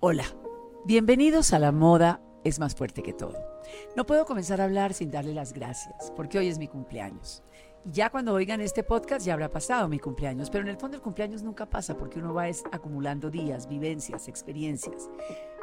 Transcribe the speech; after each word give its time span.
Hola, 0.00 0.26
bienvenidos 0.84 1.52
a 1.52 1.58
La 1.58 1.72
Moda 1.72 2.22
es 2.44 2.60
más 2.60 2.76
fuerte 2.76 3.02
que 3.02 3.12
todo. 3.12 3.34
No 3.96 4.06
puedo 4.06 4.26
comenzar 4.26 4.60
a 4.60 4.64
hablar 4.64 4.94
sin 4.94 5.10
darle 5.10 5.34
las 5.34 5.52
gracias, 5.52 6.12
porque 6.14 6.38
hoy 6.38 6.46
es 6.46 6.60
mi 6.60 6.68
cumpleaños. 6.68 7.42
Ya 7.84 8.08
cuando 8.08 8.32
oigan 8.32 8.60
este 8.60 8.84
podcast 8.84 9.26
ya 9.26 9.32
habrá 9.32 9.50
pasado 9.50 9.88
mi 9.88 9.98
cumpleaños, 9.98 10.50
pero 10.50 10.62
en 10.62 10.70
el 10.70 10.76
fondo 10.76 10.96
el 10.96 11.02
cumpleaños 11.02 11.42
nunca 11.42 11.66
pasa 11.66 11.96
porque 11.96 12.20
uno 12.20 12.32
va 12.32 12.44
acumulando 12.70 13.28
días, 13.28 13.68
vivencias, 13.68 14.28
experiencias. 14.28 15.10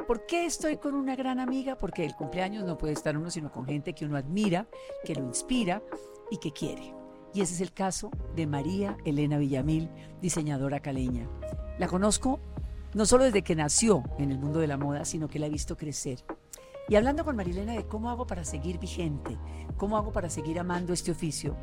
¿Por 0.06 0.26
qué 0.26 0.44
estoy 0.44 0.76
con 0.76 0.94
una 0.94 1.16
gran 1.16 1.40
amiga? 1.40 1.78
Porque 1.78 2.04
el 2.04 2.14
cumpleaños 2.14 2.64
no 2.64 2.76
puede 2.76 2.92
estar 2.92 3.16
uno 3.16 3.30
sino 3.30 3.50
con 3.50 3.64
gente 3.64 3.94
que 3.94 4.04
uno 4.04 4.18
admira, 4.18 4.68
que 5.06 5.14
lo 5.14 5.24
inspira 5.24 5.82
y 6.30 6.36
que 6.36 6.52
quiere. 6.52 6.94
Y 7.32 7.40
ese 7.40 7.54
es 7.54 7.62
el 7.62 7.72
caso 7.72 8.10
de 8.34 8.46
María 8.46 8.98
Elena 9.06 9.38
Villamil, 9.38 9.88
diseñadora 10.20 10.80
caleña. 10.80 11.26
La 11.78 11.88
conozco 11.88 12.38
no 12.96 13.04
solo 13.04 13.24
desde 13.24 13.42
que 13.42 13.54
nació 13.54 14.04
en 14.18 14.30
el 14.32 14.38
mundo 14.38 14.58
de 14.58 14.66
la 14.66 14.78
moda, 14.78 15.04
sino 15.04 15.28
que 15.28 15.38
la 15.38 15.48
he 15.48 15.50
visto 15.50 15.76
crecer. 15.76 16.24
Y 16.88 16.94
hablando 16.94 17.26
con 17.26 17.36
Marilena 17.36 17.74
de 17.74 17.86
cómo 17.86 18.08
hago 18.08 18.26
para 18.26 18.42
seguir 18.42 18.78
vigente, 18.78 19.36
cómo 19.76 19.98
hago 19.98 20.12
para 20.12 20.30
seguir 20.30 20.58
amando 20.58 20.94
este 20.94 21.10
oficio, 21.10 21.54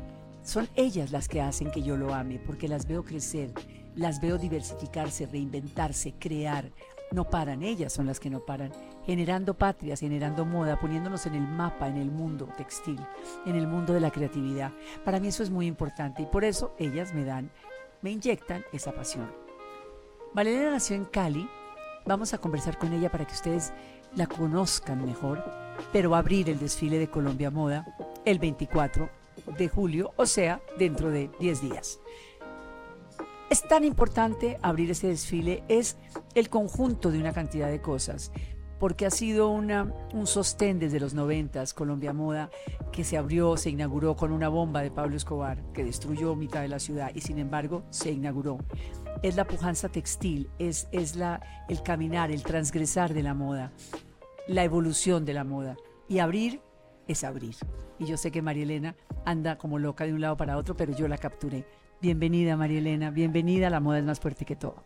son 0.44 0.68
ellas 0.76 1.10
las 1.10 1.26
que 1.26 1.40
hacen 1.40 1.72
que 1.72 1.82
yo 1.82 1.96
lo 1.96 2.14
ame, 2.14 2.38
porque 2.38 2.68
las 2.68 2.86
veo 2.86 3.02
crecer, 3.02 3.52
las 3.96 4.20
veo 4.20 4.38
diversificarse, 4.38 5.26
reinventarse, 5.26 6.14
crear. 6.20 6.70
No 7.10 7.28
paran, 7.28 7.64
ellas 7.64 7.92
son 7.92 8.06
las 8.06 8.20
que 8.20 8.30
no 8.30 8.46
paran, 8.46 8.70
generando 9.04 9.54
patrias, 9.54 9.98
generando 9.98 10.44
moda, 10.44 10.78
poniéndonos 10.78 11.26
en 11.26 11.34
el 11.34 11.48
mapa, 11.48 11.88
en 11.88 11.96
el 11.96 12.12
mundo 12.12 12.48
textil, 12.56 13.00
en 13.44 13.56
el 13.56 13.66
mundo 13.66 13.92
de 13.92 14.00
la 14.00 14.12
creatividad. 14.12 14.70
Para 15.04 15.18
mí 15.18 15.26
eso 15.26 15.42
es 15.42 15.50
muy 15.50 15.66
importante 15.66 16.22
y 16.22 16.26
por 16.26 16.44
eso 16.44 16.76
ellas 16.78 17.12
me 17.12 17.24
dan, 17.24 17.50
me 18.02 18.12
inyectan 18.12 18.62
esa 18.72 18.92
pasión. 18.92 19.43
Valeria 20.34 20.68
nació 20.68 20.96
en 20.96 21.04
Cali. 21.04 21.48
Vamos 22.06 22.34
a 22.34 22.38
conversar 22.38 22.76
con 22.76 22.92
ella 22.92 23.08
para 23.08 23.24
que 23.24 23.34
ustedes 23.34 23.72
la 24.16 24.26
conozcan 24.26 25.06
mejor, 25.06 25.44
pero 25.92 26.10
va 26.10 26.16
a 26.16 26.20
abrir 26.20 26.50
el 26.50 26.58
desfile 26.58 26.98
de 26.98 27.08
Colombia 27.08 27.52
Moda 27.52 27.86
el 28.24 28.40
24 28.40 29.08
de 29.56 29.68
julio, 29.68 30.12
o 30.16 30.26
sea, 30.26 30.60
dentro 30.76 31.10
de 31.10 31.30
10 31.38 31.60
días. 31.60 32.00
Es 33.48 33.62
tan 33.62 33.84
importante 33.84 34.58
abrir 34.60 34.90
ese 34.90 35.06
desfile, 35.06 35.62
es 35.68 35.98
el 36.34 36.48
conjunto 36.48 37.12
de 37.12 37.20
una 37.20 37.32
cantidad 37.32 37.70
de 37.70 37.80
cosas, 37.80 38.32
porque 38.80 39.06
ha 39.06 39.10
sido 39.10 39.50
una, 39.50 39.92
un 40.12 40.26
sostén 40.26 40.80
desde 40.80 40.98
los 40.98 41.14
90, 41.14 41.62
Colombia 41.76 42.12
Moda, 42.12 42.50
que 42.90 43.04
se 43.04 43.16
abrió, 43.16 43.56
se 43.56 43.70
inauguró 43.70 44.16
con 44.16 44.32
una 44.32 44.48
bomba 44.48 44.82
de 44.82 44.90
Pablo 44.90 45.16
Escobar, 45.16 45.62
que 45.72 45.84
destruyó 45.84 46.34
mitad 46.34 46.62
de 46.62 46.68
la 46.68 46.80
ciudad 46.80 47.12
y 47.14 47.20
sin 47.20 47.38
embargo 47.38 47.84
se 47.90 48.10
inauguró 48.10 48.58
es 49.24 49.36
la 49.36 49.46
pujanza 49.46 49.88
textil, 49.88 50.50
es, 50.58 50.86
es 50.92 51.16
la, 51.16 51.40
el 51.70 51.82
caminar, 51.82 52.30
el 52.30 52.42
transgresar 52.42 53.14
de 53.14 53.22
la 53.22 53.32
moda, 53.32 53.72
la 54.48 54.64
evolución 54.64 55.24
de 55.24 55.32
la 55.32 55.44
moda. 55.44 55.78
Y 56.10 56.18
abrir 56.18 56.60
es 57.08 57.24
abrir. 57.24 57.56
Y 57.98 58.04
yo 58.04 58.18
sé 58.18 58.30
que 58.30 58.42
María 58.42 58.64
Elena 58.64 58.96
anda 59.24 59.56
como 59.56 59.78
loca 59.78 60.04
de 60.04 60.12
un 60.12 60.20
lado 60.20 60.36
para 60.36 60.58
otro, 60.58 60.76
pero 60.76 60.92
yo 60.92 61.08
la 61.08 61.16
capturé. 61.16 61.66
Bienvenida 62.02 62.54
María 62.58 62.80
Elena, 62.80 63.10
bienvenida, 63.10 63.70
la 63.70 63.80
moda 63.80 63.98
es 63.98 64.04
más 64.04 64.20
fuerte 64.20 64.44
que 64.44 64.56
todo. 64.56 64.84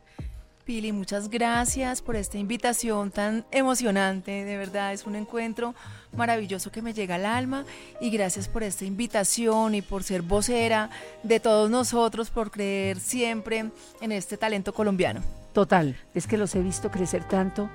Pili, 0.69 0.93
muchas 0.93 1.31
gracias 1.31 2.03
por 2.03 2.15
esta 2.15 2.37
invitación 2.37 3.11
tan 3.11 3.47
emocionante. 3.51 4.45
De 4.45 4.59
verdad, 4.59 4.93
es 4.93 5.07
un 5.07 5.17
encuentro 5.17 5.75
maravilloso 6.15 6.71
que 6.71 6.83
me 6.83 6.93
llega 6.93 7.15
al 7.15 7.25
alma. 7.25 7.65
Y 8.03 8.11
gracias 8.11 8.49
por 8.49 8.63
esta 8.63 8.85
invitación 8.85 9.75
y 9.75 9.81
por 9.81 10.03
ser 10.03 10.21
vocera 10.21 10.91
de 11.23 11.41
todos 11.41 11.71
nosotros, 11.71 12.29
por 12.29 12.51
creer 12.51 13.01
siempre 13.01 13.71
en 14.03 14.13
este 14.13 14.37
talento 14.37 14.75
colombiano. 14.75 15.23
Total, 15.55 15.97
es 16.13 16.27
que 16.27 16.37
los 16.37 16.55
he 16.55 16.61
visto 16.61 16.91
crecer 16.91 17.25
tanto. 17.25 17.71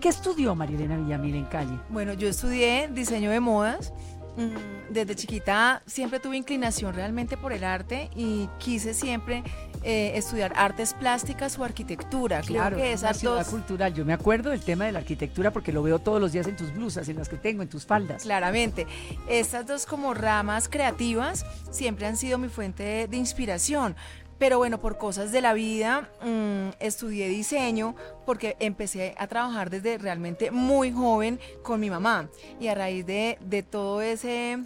¿Qué 0.00 0.08
estudió 0.08 0.54
Marilena 0.54 0.96
Villamil 0.96 1.34
en 1.34 1.44
Cali? 1.44 1.78
Bueno, 1.90 2.14
yo 2.14 2.28
estudié 2.28 2.88
diseño 2.88 3.30
de 3.30 3.40
modas. 3.40 3.92
Mm, 4.38 4.94
desde 4.94 5.16
chiquita 5.16 5.82
siempre 5.84 6.18
tuve 6.18 6.38
inclinación 6.38 6.94
realmente 6.94 7.36
por 7.36 7.52
el 7.52 7.62
arte 7.62 8.08
y 8.16 8.48
quise 8.58 8.94
siempre 8.94 9.42
eh, 9.82 10.12
estudiar 10.14 10.52
artes 10.56 10.92
plásticas 10.92 11.58
o 11.58 11.64
arquitectura. 11.64 12.42
Claro, 12.42 12.76
que 12.76 12.92
es 12.92 13.00
ciudad 13.14 13.46
cultural. 13.46 13.94
Yo 13.94 14.04
me 14.04 14.12
acuerdo 14.12 14.50
del 14.50 14.60
tema 14.60 14.84
de 14.84 14.92
la 14.92 14.98
arquitectura 14.98 15.52
porque 15.52 15.72
lo 15.72 15.82
veo 15.82 15.98
todos 15.98 16.20
los 16.20 16.32
días 16.32 16.46
en 16.46 16.56
tus 16.56 16.72
blusas, 16.74 17.08
en 17.08 17.16
las 17.16 17.28
que 17.28 17.36
tengo, 17.36 17.62
en 17.62 17.68
tus 17.68 17.86
faldas. 17.86 18.22
Claramente. 18.22 18.86
Estas 19.28 19.66
dos 19.66 19.86
como 19.86 20.12
ramas 20.12 20.68
creativas 20.68 21.46
siempre 21.70 22.06
han 22.06 22.16
sido 22.16 22.36
mi 22.36 22.48
fuente 22.48 23.08
de, 23.08 23.16
inspiración. 23.16 23.96
Pero 24.38 24.58
bueno, 24.58 24.80
por 24.80 24.98
cosas 24.98 25.32
de 25.32 25.40
la 25.40 25.52
vida, 25.52 26.10
mm, 26.22 26.76
estudié 26.80 27.28
diseño 27.28 27.94
porque 28.24 28.56
empecé 28.60 29.14
a 29.18 29.26
trabajar 29.26 29.70
desde 29.70 29.98
realmente 29.98 30.50
muy 30.50 30.92
joven 30.92 31.38
con 31.62 31.80
mi 31.80 31.90
mamá. 31.90 32.28
Y 32.58 32.68
a 32.68 32.74
raíz 32.74 33.06
de, 33.06 33.38
de 33.40 33.62
todo 33.62 34.00
ese 34.02 34.58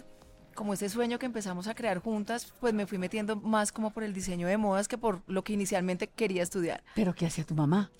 como 0.55 0.73
ese 0.73 0.89
sueño 0.89 1.19
que 1.19 1.25
empezamos 1.25 1.67
a 1.67 1.75
crear 1.75 1.99
juntas, 1.99 2.51
pues 2.59 2.73
me 2.73 2.87
fui 2.87 2.97
metiendo 2.97 3.35
más 3.35 3.71
como 3.71 3.91
por 3.91 4.03
el 4.03 4.13
diseño 4.13 4.47
de 4.47 4.57
modas 4.57 4.87
que 4.87 4.97
por 4.97 5.21
lo 5.27 5.43
que 5.43 5.53
inicialmente 5.53 6.07
quería 6.07 6.41
estudiar. 6.41 6.83
¿Pero 6.95 7.13
qué 7.13 7.27
hacía 7.27 7.43
tu 7.43 7.53
mamá? 7.53 7.91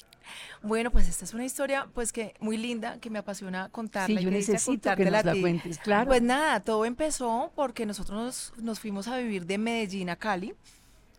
Bueno, 0.64 0.92
pues 0.92 1.08
esta 1.08 1.26
es 1.26 1.34
una 1.34 1.46
historia 1.46 1.88
pues 1.94 2.12
que 2.12 2.34
muy 2.40 2.58
linda, 2.58 2.98
que 3.00 3.10
me 3.10 3.20
apasiona 3.20 3.70
contarla. 3.70 4.20
Sí, 4.20 4.26
yo 4.26 4.32
necesito 4.32 4.96
que 4.96 5.06
nos 5.06 5.26
la 5.26 5.36
cuentes, 5.40 5.78
claro. 5.78 6.08
Pues 6.08 6.22
nada, 6.22 6.60
todo 6.62 6.86
empezó 6.86 7.52
porque 7.56 7.86
nosotros 7.86 8.18
nos, 8.56 8.64
nos 8.64 8.80
fuimos 8.80 9.08
a 9.08 9.18
vivir 9.18 9.46
de 9.46 9.58
Medellín 9.58 10.10
a 10.10 10.16
Cali. 10.16 10.56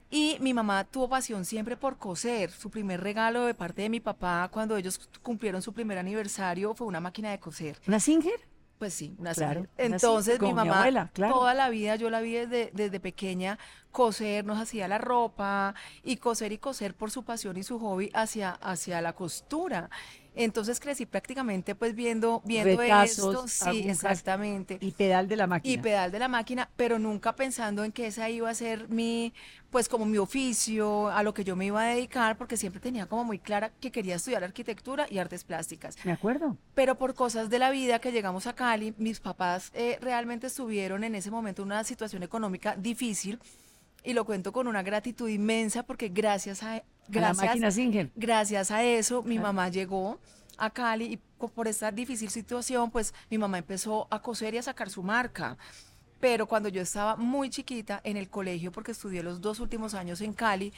Y 0.08 0.36
mi 0.40 0.54
mamá 0.54 0.84
tuvo 0.84 1.08
pasión 1.08 1.44
siempre 1.44 1.76
por 1.76 1.98
coser. 1.98 2.50
Su 2.50 2.70
primer 2.70 3.00
regalo 3.00 3.44
de 3.46 3.54
parte 3.54 3.82
de 3.82 3.88
mi 3.88 4.00
papá 4.00 4.48
cuando 4.52 4.76
ellos 4.76 5.00
cumplieron 5.20 5.62
su 5.62 5.72
primer 5.72 5.98
aniversario 5.98 6.74
fue 6.74 6.86
una 6.86 7.00
máquina 7.00 7.30
de 7.30 7.40
coser. 7.40 7.76
¿Una 7.88 7.98
Singer? 7.98 8.40
Pues 8.78 8.92
sí, 8.92 9.16
claro, 9.34 9.66
Entonces 9.78 10.38
mi 10.40 10.52
mamá, 10.52 11.10
toda 11.14 11.54
la 11.54 11.70
vida, 11.70 11.96
yo 11.96 12.10
la 12.10 12.20
vi 12.20 12.32
desde, 12.32 12.70
desde 12.74 13.00
pequeña, 13.00 13.58
coser, 13.90 14.44
nos 14.44 14.58
hacía 14.58 14.86
la 14.86 14.98
ropa 14.98 15.74
y 16.02 16.18
coser 16.18 16.52
y 16.52 16.58
coser 16.58 16.94
por 16.94 17.10
su 17.10 17.24
pasión 17.24 17.56
y 17.56 17.62
su 17.62 17.78
hobby 17.78 18.10
hacia, 18.12 18.50
hacia 18.50 19.00
la 19.00 19.14
costura. 19.14 19.88
Entonces 20.36 20.78
crecí 20.80 21.06
prácticamente 21.06 21.74
pues 21.74 21.94
viendo, 21.94 22.42
viendo 22.44 22.82
esto, 22.82 23.48
sí, 23.48 23.88
exactamente. 23.88 24.76
Y 24.80 24.92
pedal 24.92 25.28
de 25.28 25.36
la 25.36 25.46
máquina. 25.46 25.74
Y 25.74 25.78
pedal 25.78 26.12
de 26.12 26.18
la 26.18 26.28
máquina, 26.28 26.68
pero 26.76 26.98
nunca 26.98 27.34
pensando 27.34 27.84
en 27.84 27.90
que 27.90 28.06
esa 28.06 28.28
iba 28.28 28.50
a 28.50 28.54
ser 28.54 28.88
mi, 28.90 29.32
pues 29.70 29.88
como 29.88 30.04
mi 30.04 30.18
oficio, 30.18 31.08
a 31.08 31.22
lo 31.22 31.32
que 31.32 31.42
yo 31.42 31.56
me 31.56 31.64
iba 31.64 31.82
a 31.82 31.86
dedicar, 31.86 32.36
porque 32.36 32.58
siempre 32.58 32.80
tenía 32.80 33.06
como 33.06 33.24
muy 33.24 33.38
clara 33.38 33.72
que 33.80 33.90
quería 33.90 34.16
estudiar 34.16 34.44
arquitectura 34.44 35.06
y 35.10 35.18
artes 35.18 35.42
plásticas. 35.42 35.96
Me 36.04 36.12
acuerdo. 36.12 36.56
Pero 36.74 36.98
por 36.98 37.14
cosas 37.14 37.48
de 37.48 37.58
la 37.58 37.70
vida 37.70 37.98
que 37.98 38.12
llegamos 38.12 38.46
a 38.46 38.54
Cali, 38.54 38.94
mis 38.98 39.20
papás 39.20 39.70
eh, 39.72 39.98
realmente 40.02 40.48
estuvieron 40.48 41.02
en 41.02 41.14
ese 41.14 41.30
momento 41.30 41.62
en 41.62 41.66
una 41.66 41.84
situación 41.84 42.22
económica 42.22 42.76
difícil 42.76 43.38
y 44.04 44.12
lo 44.12 44.24
cuento 44.24 44.52
con 44.52 44.68
una 44.68 44.82
gratitud 44.82 45.28
inmensa 45.28 45.82
porque 45.82 46.08
gracias 46.08 46.62
a, 46.62 46.82
gracias, 47.08 47.78
gracias 48.14 48.70
a 48.70 48.82
eso 48.84 49.22
mi 49.22 49.38
mamá 49.38 49.68
llegó 49.68 50.18
a 50.58 50.70
Cali 50.70 51.04
y 51.04 51.16
por 51.48 51.68
esta 51.68 51.90
difícil 51.90 52.30
situación 52.30 52.90
pues 52.90 53.14
mi 53.30 53.38
mamá 53.38 53.58
empezó 53.58 54.06
a 54.10 54.20
coser 54.22 54.54
y 54.54 54.58
a 54.58 54.62
sacar 54.62 54.90
su 54.90 55.02
marca. 55.02 55.56
Pero 56.20 56.46
cuando 56.46 56.68
yo 56.70 56.80
estaba 56.80 57.16
muy 57.16 57.50
chiquita 57.50 58.00
en 58.02 58.16
el 58.16 58.30
colegio, 58.30 58.72
porque 58.72 58.92
estudié 58.92 59.22
los 59.22 59.42
dos 59.42 59.60
últimos 59.60 59.92
años 59.92 60.22
en 60.22 60.32
Cali, 60.32 60.72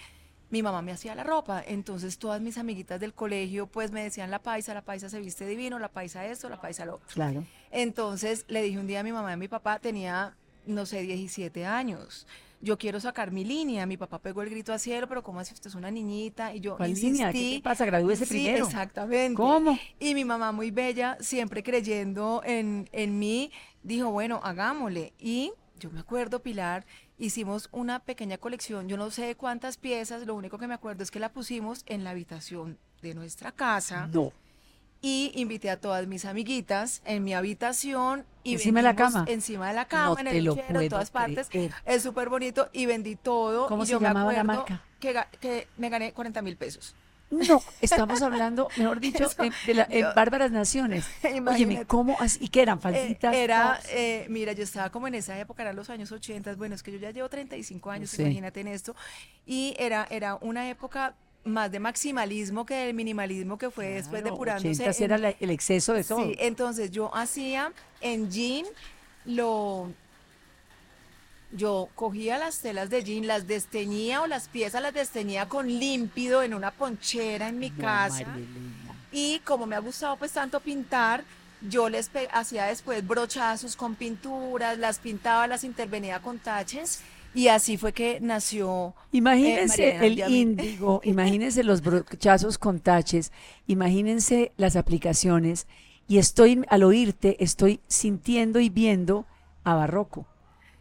mi 0.50 0.62
mamá 0.62 0.82
me 0.82 0.90
hacía 0.90 1.14
la 1.14 1.22
ropa. 1.22 1.62
Entonces 1.64 2.18
todas 2.18 2.40
mis 2.40 2.58
amiguitas 2.58 2.98
del 2.98 3.14
colegio 3.14 3.66
pues 3.66 3.92
me 3.92 4.02
decían 4.02 4.30
la 4.30 4.40
paisa, 4.40 4.74
la 4.74 4.82
paisa 4.82 5.08
se 5.08 5.20
viste 5.20 5.46
divino, 5.46 5.78
la 5.78 5.88
paisa 5.88 6.26
esto, 6.26 6.48
la 6.48 6.60
paisa 6.60 6.84
lo 6.84 6.98
Claro. 7.14 7.44
Entonces 7.70 8.46
le 8.48 8.62
dije 8.62 8.78
un 8.78 8.86
día 8.86 9.00
a 9.00 9.02
mi 9.04 9.12
mamá 9.12 9.30
y 9.30 9.34
a 9.34 9.36
mi 9.36 9.48
papá, 9.48 9.78
tenía, 9.78 10.34
no 10.66 10.86
sé, 10.86 11.02
17 11.02 11.64
años 11.66 12.26
yo 12.60 12.78
quiero 12.78 13.00
sacar 13.00 13.30
mi 13.30 13.44
línea. 13.44 13.86
Mi 13.86 13.96
papá 13.96 14.18
pegó 14.18 14.42
el 14.42 14.50
grito 14.50 14.72
a 14.72 14.78
cielo, 14.78 15.08
pero 15.08 15.22
¿cómo 15.22 15.40
así 15.40 15.54
usted 15.54 15.68
es 15.68 15.74
una 15.74 15.90
niñita? 15.90 16.54
Y 16.54 16.60
yo 16.60 16.76
¿Cuál 16.76 16.94
línea? 16.94 17.32
¿Qué 17.32 17.60
pasa? 17.62 17.84
Gradúese 17.84 18.26
sí, 18.26 18.34
primero. 18.34 18.66
exactamente. 18.66 19.34
¿Cómo? 19.34 19.78
Y 19.98 20.14
mi 20.14 20.24
mamá 20.24 20.52
muy 20.52 20.70
bella, 20.70 21.16
siempre 21.20 21.62
creyendo 21.62 22.42
en, 22.44 22.88
en 22.92 23.18
mí, 23.18 23.52
dijo, 23.82 24.10
bueno, 24.10 24.40
hagámosle. 24.42 25.12
Y 25.18 25.52
yo 25.78 25.90
me 25.90 26.00
acuerdo, 26.00 26.42
Pilar, 26.42 26.84
hicimos 27.18 27.68
una 27.72 28.00
pequeña 28.00 28.38
colección, 28.38 28.88
yo 28.88 28.96
no 28.96 29.10
sé 29.10 29.34
cuántas 29.36 29.76
piezas, 29.76 30.26
lo 30.26 30.34
único 30.34 30.58
que 30.58 30.66
me 30.66 30.74
acuerdo 30.74 31.02
es 31.02 31.10
que 31.10 31.20
la 31.20 31.32
pusimos 31.32 31.84
en 31.86 32.04
la 32.04 32.10
habitación 32.10 32.78
de 33.02 33.14
nuestra 33.14 33.52
casa. 33.52 34.08
No 34.08 34.32
y 35.00 35.32
invité 35.34 35.70
a 35.70 35.80
todas 35.80 36.06
mis 36.06 36.24
amiguitas 36.24 37.02
en 37.04 37.24
mi 37.24 37.34
habitación 37.34 38.24
y 38.42 38.54
encima 38.54 38.80
de 38.80 38.84
la 38.84 38.96
cama 38.96 39.24
encima 39.28 39.68
de 39.68 39.74
la 39.74 39.86
cama 39.86 40.20
en 40.20 40.26
el 40.26 40.44
lechero, 40.44 40.80
en 40.80 40.88
todas 40.88 41.10
partes 41.10 41.48
es 41.86 42.02
súper 42.02 42.28
bonito 42.28 42.68
y 42.72 42.86
vendí 42.86 43.16
todo 43.16 43.66
¿cómo 43.68 43.84
y 43.84 43.86
se 43.86 43.92
yo 43.92 44.00
llamaba 44.00 44.30
me 44.30 44.36
la 44.36 44.44
marca? 44.44 44.82
Que, 44.98 45.14
que 45.40 45.68
me 45.76 45.88
gané 45.88 46.12
40 46.12 46.42
mil 46.42 46.56
pesos 46.56 46.96
no, 47.30 47.62
estamos 47.82 48.22
hablando, 48.22 48.68
mejor 48.76 49.00
dicho, 49.00 49.28
en, 49.38 49.52
de 49.66 50.02
Bárbaras 50.16 50.50
Naciones. 50.50 51.06
Óyeme, 51.46 51.84
¿cómo 51.84 52.16
así? 52.20 52.38
¿Y 52.42 52.48
qué 52.48 52.62
eran? 52.62 52.78
Eh, 52.78 52.80
¿Falditas? 52.80 53.34
era, 53.34 53.80
eh, 53.90 54.26
mira, 54.30 54.52
yo 54.52 54.62
estaba 54.62 54.90
como 54.90 55.08
en 55.08 55.14
esa 55.14 55.38
época, 55.38 55.62
eran 55.62 55.76
los 55.76 55.90
años 55.90 56.10
80, 56.10 56.54
bueno, 56.54 56.74
es 56.74 56.82
que 56.82 56.90
yo 56.90 56.98
ya 56.98 57.10
llevo 57.10 57.28
35 57.28 57.90
años, 57.90 58.18
imagínate 58.18 58.60
en 58.60 58.68
esto, 58.68 58.96
y 59.44 59.74
era, 59.78 60.06
era 60.10 60.36
una 60.36 60.70
época 60.70 61.14
más 61.48 61.70
de 61.72 61.80
maximalismo 61.80 62.64
que 62.66 62.74
del 62.74 62.94
minimalismo 62.94 63.58
que 63.58 63.70
fue 63.70 63.86
después 63.88 64.22
Claro, 64.22 64.34
depurándose. 64.36 64.68
80s 64.84 64.98
en- 64.98 65.04
era 65.04 65.18
la- 65.18 65.34
el 65.40 65.50
exceso 65.50 65.92
de 65.94 66.04
todo. 66.04 66.24
Sí, 66.24 66.34
entonces 66.38 66.90
yo 66.90 67.14
hacía 67.14 67.72
en 68.00 68.30
jean 68.30 68.64
lo 69.24 69.90
yo 71.50 71.88
cogía 71.94 72.36
las 72.38 72.58
telas 72.58 72.90
de 72.90 73.02
jean, 73.02 73.26
las 73.26 73.46
desteñía 73.46 74.20
o 74.20 74.26
las 74.26 74.48
piezas 74.48 74.82
las 74.82 74.92
desteñía 74.92 75.48
con 75.48 75.66
límpido 75.66 76.42
en 76.42 76.52
una 76.52 76.70
ponchera 76.70 77.48
en 77.48 77.58
mi 77.58 77.70
No, 77.70 77.78
casa. 77.82 78.26
Y 79.10 79.38
como 79.40 79.64
me 79.66 79.74
ha 79.74 79.78
gustado 79.78 80.16
pues 80.16 80.32
tanto 80.32 80.60
pintar, 80.60 81.24
yo 81.62 81.88
les 81.88 82.10
hacía 82.32 82.66
después 82.66 83.06
brochazos 83.06 83.76
con 83.76 83.94
pinturas, 83.94 84.76
las 84.78 84.98
pintaba, 84.98 85.46
las 85.46 85.64
intervenía 85.64 86.20
con 86.20 86.38
taches 86.38 87.00
y 87.38 87.48
así 87.48 87.76
fue 87.76 87.92
que 87.92 88.18
nació 88.20 88.94
Imagínense 89.12 89.66
Mariana 89.78 90.06
el 90.06 90.18
índigo, 90.26 91.00
imagínense 91.04 91.64
los 91.64 91.80
brochazos 91.82 92.58
con 92.58 92.80
taches, 92.80 93.32
imagínense 93.66 94.52
las 94.56 94.76
aplicaciones 94.76 95.66
y 96.06 96.18
estoy, 96.18 96.62
al 96.68 96.82
oírte, 96.84 97.42
estoy 97.42 97.80
sintiendo 97.88 98.60
y 98.60 98.68
viendo 98.70 99.26
a 99.64 99.74
Barroco, 99.74 100.26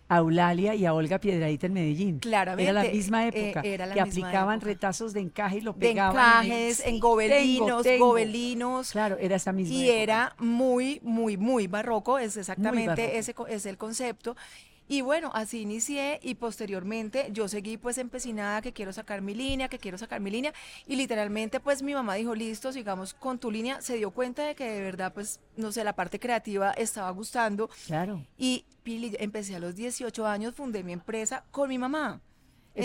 a 0.09 0.18
Eulalia 0.19 0.75
y 0.75 0.86
a 0.86 0.94
Olga 0.94 1.19
Piedradita 1.19 1.68
en 1.68 1.74
Medellín. 1.74 2.19
Claramente, 2.19 2.63
Era 2.63 2.74
la 2.74 2.86
misma 2.86 3.27
eh, 3.31 3.50
época, 3.51 3.62
era 3.62 3.86
la 3.86 3.94
que 3.95 4.01
misma 4.01 4.30
aplicaban 4.30 4.60
época. 4.60 4.65
retazos 4.65 5.13
de 5.13 5.21
encaje 5.21 5.57
y 5.57 5.62
lo 5.62 5.74
de 5.74 5.80
pegaban. 5.80 6.15
encajes, 6.15 6.80
en 6.86 7.00
Sí, 7.00 7.00
gobelinos, 7.00 7.83
tengo, 7.83 7.83
tengo. 7.83 8.07
gobelinos. 8.07 8.92
Claro, 8.92 9.18
era 9.19 9.36
esa 9.36 9.53
misma 9.53 9.74
Y 9.74 9.89
época. 9.89 10.03
era 10.03 10.36
muy, 10.39 11.00
muy, 11.03 11.38
muy 11.38 11.68
barroco, 11.68 12.19
es 12.19 12.38
exactamente 12.38 12.86
barroco. 12.86 13.18
ese 13.18 13.36
es 13.50 13.65
el 13.65 13.77
concepto. 13.77 14.36
Y 14.88 15.01
bueno, 15.01 15.31
así 15.34 15.62
inicié 15.62 16.19
y 16.24 16.36
posteriormente 16.36 17.30
yo 17.31 17.48
seguí 17.48 17.78
pues 17.78 17.98
empecinada 17.98 18.62
que 18.62 18.72
quiero 18.74 18.94
sacar 18.94 19.22
mi 19.22 19.34
línea, 19.36 19.68
que 19.68 19.80
quiero 19.80 19.98
sacar 19.98 20.22
mi 20.22 20.31
línea 20.31 20.54
y 20.86 20.95
literalmente 20.95 21.60
pues 21.60 21.84
mi 21.84 21.94
mamá 21.94 22.16
dijo, 22.16 22.34
listo, 22.36 22.72
sigamos 22.72 23.13
con 23.13 23.38
tu 23.38 23.51
línea, 23.51 23.81
se 23.81 23.95
dio 23.95 24.12
cuenta 24.12 24.45
de 24.48 24.56
que 24.56 24.69
de 24.69 24.81
verdad 24.81 25.13
pues 25.13 25.39
no 25.57 25.72
sé, 25.72 25.84
la 25.84 25.94
parte 25.94 26.19
creativa 26.19 26.72
estaba 26.72 27.10
gustando 27.12 27.69
Claro. 27.86 28.25
y 28.38 28.66
Pili, 28.84 29.16
empecé 29.19 29.56
a 29.56 29.60
los 29.60 29.75
18 29.75 30.25
años, 30.25 30.56
fundé 30.56 30.84
mi 30.84 30.94
empresa 30.94 31.44
con 31.51 31.68
mi 31.68 31.78
mamá. 31.78 32.22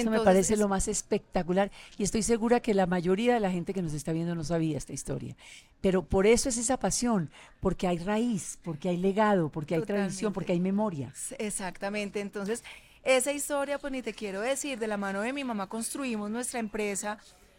Eso 0.00 0.11
me 0.11 0.21
parece 0.21 0.55
es- 0.55 0.59
lo 0.61 0.69
más 0.69 0.89
espectacular 0.89 1.71
y 1.99 2.03
estoy 2.05 2.23
segura 2.23 2.61
que 2.61 2.75
la 2.75 2.87
mayoría 2.87 3.35
de 3.35 3.41
la 3.41 3.50
gente 3.50 3.73
que 3.75 3.83
nos 3.83 3.93
está 3.93 4.12
viendo 4.12 4.35
no 4.35 4.44
sabía 4.44 4.79
esta 4.79 4.93
historia. 4.93 5.37
Pero 5.81 6.03
por 6.05 6.27
eso 6.27 6.49
es 6.49 6.56
esa 6.59 6.79
pasión, 6.79 7.31
porque 7.61 7.87
hay 7.87 7.99
raíz, 7.99 8.59
porque 8.62 8.89
hay 8.89 8.97
legado, 8.97 9.49
porque 9.50 9.75
hay 9.75 9.83
tradición, 9.83 10.33
porque 10.33 10.53
hay 10.53 10.61
memoria. 10.61 11.12
Exactamente, 11.39 12.21
entonces 12.21 12.65
esa 13.05 13.33
historia, 13.33 13.79
pues 13.79 13.93
ni 13.93 14.03
te 14.03 14.15
quiero 14.15 14.41
decir, 14.41 14.79
de 14.79 14.87
la 14.87 14.97
mano 14.97 15.21
de 15.23 15.33
mi 15.33 15.44
mamá 15.44 15.69
construimos 15.69 16.31
nuestra 16.31 16.61
empresa, 16.61 17.19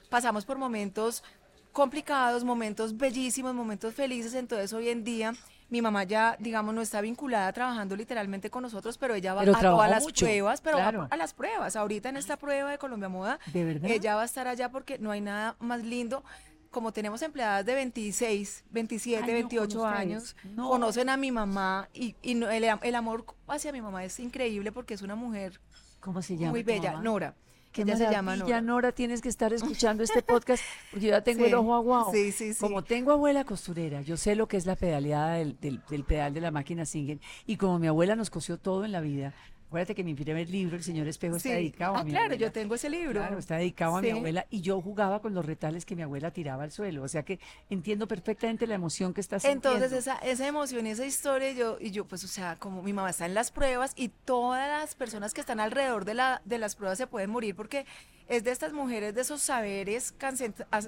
pasamos 0.10 0.46
por 0.46 0.58
momentos 0.58 1.24
complicados, 1.72 2.44
momentos 2.44 2.98
bellísimos, 2.98 3.54
momentos 3.54 3.94
felices, 3.94 4.34
entonces 4.36 4.72
hoy 4.74 4.90
en 4.90 5.04
día 5.04 5.34
mi 5.74 5.82
mamá 5.82 6.04
ya, 6.04 6.38
digamos, 6.40 6.76
no 6.76 6.82
está 6.84 7.02
vinculada 7.02 7.52
trabajando 7.52 7.96
literalmente 7.96 8.52
con 8.52 8.62
nosotros, 8.62 8.96
pero 9.00 9.16
ella 9.16 9.34
va 9.34 9.40
Pero 9.42 9.56
a 9.58 9.60
todas 9.60 9.90
las 9.90 10.04
mucho, 10.04 10.24
pruebas, 10.24 10.62
pero 10.62 10.78
va 10.78 10.84
claro. 10.84 11.08
a 11.10 11.18
las 11.18 11.34
pruebas. 11.34 11.76
Ahorita 11.76 12.10
en 12.10 12.18
esta 12.18 12.38
prueba 12.38 12.70
de 12.70 12.78
Colombia 12.78 13.10
Moda, 13.10 13.40
¿De 13.52 13.66
verdad? 13.66 13.90
ella 13.90 14.16
va 14.16 14.22
a 14.22 14.26
estar 14.26 14.48
allá 14.48 14.70
porque 14.70 15.00
no 15.00 15.10
hay 15.10 15.20
nada 15.22 15.56
más 15.60 15.84
lindo. 15.84 16.24
Como 16.70 16.92
tenemos 16.94 17.24
empleadas 17.24 17.66
de 17.66 17.74
26, 17.74 18.66
27, 18.70 19.24
Ay, 19.24 19.28
no, 19.28 19.34
28 19.34 19.80
con 19.80 19.88
años. 19.94 20.36
No. 20.44 20.70
conocen 20.70 21.10
a 21.10 21.18
mi 21.18 21.32
mamá 21.32 21.90
y, 21.92 22.16
y 22.22 22.36
no- 22.36 22.52
el, 22.52 22.66
el 22.66 22.96
amor 22.96 23.26
hacia 23.48 23.72
mi 23.72 23.82
mamá 23.82 24.04
es 24.06 24.20
increíble 24.20 24.72
porque 24.72 24.94
es 24.94 25.02
una 25.02 25.16
mujer 25.16 25.60
¿Cómo 26.02 26.22
se 26.22 26.38
llama? 26.38 26.52
muy 26.52 26.62
bella? 26.62 27.00
Nora. 27.02 27.34
Qué 27.74 27.82
ella 27.82 27.98
se 27.98 28.10
llama 28.10 28.36
Nora. 28.38 28.62
Nora. 28.62 28.92
Tienes 28.94 29.20
que 29.22 29.30
estar 29.30 29.52
escuchando 29.52 30.04
este 30.04 30.22
podcast 30.24 30.64
porque 30.92 31.06
yo 31.08 31.12
ya 31.12 31.22
tengo 31.22 31.44
el 31.44 31.50
Sí, 31.50 31.56
ojo 31.56 31.74
aguado. 31.76 32.12
sí, 32.14 32.32
sí, 32.32 32.54
sí. 32.54 32.60
Como 32.60 32.84
tengo 32.84 33.12
abuela 33.12 33.44
costurera, 33.44 34.02
yo 34.02 34.16
sé 34.16 34.36
lo 34.36 34.48
que 34.48 34.58
es 34.58 34.66
la 34.66 34.76
pedaleada 34.76 35.34
del, 35.34 35.60
del- 35.60 35.82
del 35.90 36.04
pedal 36.04 36.34
de 36.34 36.42
la 36.42 36.52
máquina 36.52 36.86
Singer. 36.86 37.20
Y 37.46 37.58
como 37.58 37.80
mi 37.80 37.88
abuela 37.88 38.16
nos 38.16 38.30
cosió 38.30 38.58
todo 38.58 38.86
en 38.86 38.92
la 38.92 39.02
vida, 39.02 39.34
acuérdate 39.74 39.96
que 39.96 40.04
mi 40.04 40.14
primer 40.14 40.48
libro, 40.50 40.76
El 40.78 40.84
Señor 40.84 41.08
Espejo, 41.08 41.38
está 41.38 41.50
dedicado 41.50 41.96
a 41.96 42.00
Ah, 42.00 42.04
mi 42.04 42.12
claro, 42.12 42.26
abuela. 42.26 42.40
yo 42.46 42.52
tengo 42.52 42.76
ese 42.76 42.90
libro. 42.90 43.20
Claro, 43.20 43.40
está 43.40 43.58
dedicado 43.58 43.98
a 43.98 44.02
mi 44.02 44.12
abuela 44.12 44.46
y 44.52 44.62
yo 44.62 44.80
jugaba 44.82 45.20
con 45.20 45.34
los 45.34 45.44
retales 45.46 45.84
que 45.86 45.96
mi 45.96 46.04
abuela 46.04 46.32
tiraba 46.32 46.64
al 46.64 46.72
suelo. 46.72 47.02
O 47.04 47.08
sea 47.08 47.24
que 47.24 47.40
entiendo 47.72 48.08
perfectamente 48.08 48.68
la 48.68 48.76
emoción 48.76 49.14
que 49.14 49.22
estás 49.22 49.42
sintiendo. 49.42 49.70
Entonces 49.74 49.98
esa, 49.98 50.18
esa 50.20 50.48
emoción, 50.48 50.86
esa 50.86 51.06
historia, 51.06 51.52
yo, 51.54 51.78
y 51.80 51.90
yo 51.92 52.06
pues, 52.06 52.24
o 52.24 52.28
sea, 52.28 52.56
como 52.58 52.84
mi 52.84 52.94
mamá 52.94 53.10
está 53.10 53.26
en 53.26 53.34
las 53.34 53.52
pruebas 53.52 53.94
y 53.96 54.10
todas 54.10 54.68
las 54.70 54.94
personas 54.96 55.34
que 55.34 55.42
están 55.42 55.60
alrededor 55.60 56.06
de, 56.06 56.14
la, 56.14 56.42
de 56.46 56.60
las 56.60 56.76
pruebas 56.76 56.98
se 57.00 57.08
pueden 57.08 57.32
morir 57.32 57.56
porque 57.56 57.86
es 58.28 58.44
de 58.44 58.52
estas 58.52 58.74
mujeres, 58.74 59.16
de 59.16 59.22
esos 59.22 59.42
saberes 59.42 60.14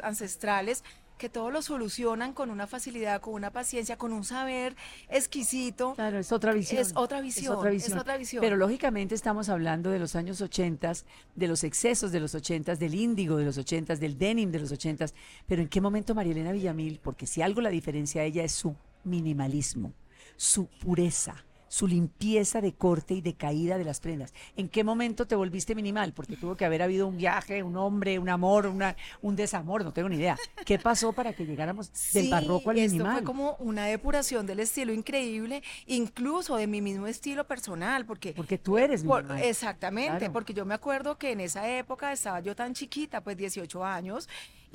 ancestrales 0.03 0.83
que 1.17 1.29
todo 1.29 1.51
lo 1.51 1.61
solucionan 1.61 2.33
con 2.33 2.49
una 2.49 2.67
facilidad, 2.67 3.21
con 3.21 3.33
una 3.33 3.51
paciencia, 3.51 3.97
con 3.97 4.13
un 4.13 4.23
saber 4.23 4.75
exquisito. 5.09 5.93
Claro, 5.95 6.19
es 6.19 6.31
otra 6.31 6.53
visión. 6.53 6.81
Es 6.81 6.93
otra 6.95 7.21
visión, 7.21 7.53
es 7.75 7.93
otra 7.93 8.17
visión. 8.17 8.41
Pero 8.41 8.57
lógicamente 8.57 9.15
estamos 9.15 9.49
hablando 9.49 9.89
de 9.89 9.99
los 9.99 10.15
años 10.15 10.41
80, 10.41 10.93
de 11.35 11.47
los 11.47 11.63
excesos 11.63 12.11
de 12.11 12.19
los 12.19 12.35
80, 12.35 12.75
del 12.75 12.95
índigo 12.95 13.37
de 13.37 13.45
los 13.45 13.57
80, 13.57 13.95
del 13.95 14.17
denim 14.17 14.51
de 14.51 14.59
los 14.59 14.71
80. 14.71 15.05
Pero 15.47 15.61
¿en 15.61 15.69
qué 15.69 15.81
momento 15.81 16.15
María 16.15 16.33
Elena 16.33 16.51
Villamil? 16.51 16.99
Porque 17.01 17.27
si 17.27 17.41
algo 17.41 17.61
la 17.61 17.69
diferencia 17.69 18.21
a 18.21 18.25
ella 18.25 18.43
es 18.43 18.51
su 18.51 18.75
minimalismo, 19.03 19.93
su 20.35 20.67
pureza, 20.67 21.45
su 21.67 21.87
limpieza 21.87 22.61
de 22.61 22.73
corte 22.73 23.15
y 23.15 23.21
de 23.21 23.33
caída 23.33 23.77
de 23.77 23.83
las 23.83 23.99
prendas. 23.99 24.33
¿En 24.55 24.69
qué 24.69 24.83
momento 24.83 25.25
te 25.27 25.35
volviste 25.35 25.75
minimal? 25.75 26.13
Porque 26.13 26.37
tuvo 26.37 26.55
que 26.55 26.65
haber 26.65 26.81
habido 26.81 27.07
un 27.07 27.17
viaje, 27.17 27.63
un 27.63 27.75
hombre, 27.77 28.19
un 28.19 28.29
amor, 28.29 28.67
una, 28.67 28.95
un 29.21 29.35
desamor, 29.35 29.83
no 29.83 29.91
tengo 29.91 30.07
ni 30.09 30.15
idea. 30.17 30.37
¿Qué 30.65 30.77
pasó 30.79 31.11
para 31.13 31.33
que 31.33 31.45
llegáramos 31.45 31.91
del 32.13 32.25
Sí, 32.25 32.29
barroco 32.29 32.69
al 32.69 32.77
esto 32.77 32.91
minimal? 32.93 33.13
fue 33.17 33.23
como 33.23 33.55
una 33.59 33.85
depuración 33.85 34.45
del 34.45 34.59
estilo 34.59 34.93
increíble, 34.93 35.63
incluso 35.87 36.55
de 36.57 36.67
mi 36.67 36.81
mismo 36.81 37.07
estilo 37.07 37.45
personal, 37.47 38.05
porque 38.05 38.33
Porque 38.33 38.57
tú 38.57 38.77
eres 38.77 39.03
Por- 39.03 39.23
minimal. 39.23 39.43
exactamente, 39.43 40.17
Claro. 40.19 40.33
porque 40.33 40.53
yo 40.53 40.65
me 40.65 40.73
acuerdo 40.73 41.17
que 41.17 41.31
en 41.31 41.39
esa 41.41 41.69
época 41.69 42.11
estaba 42.11 42.39
yo 42.41 42.55
tan 42.55 42.73
chiquita, 42.73 43.21
pues 43.21 43.37
18 43.37 43.83
años, 43.83 44.27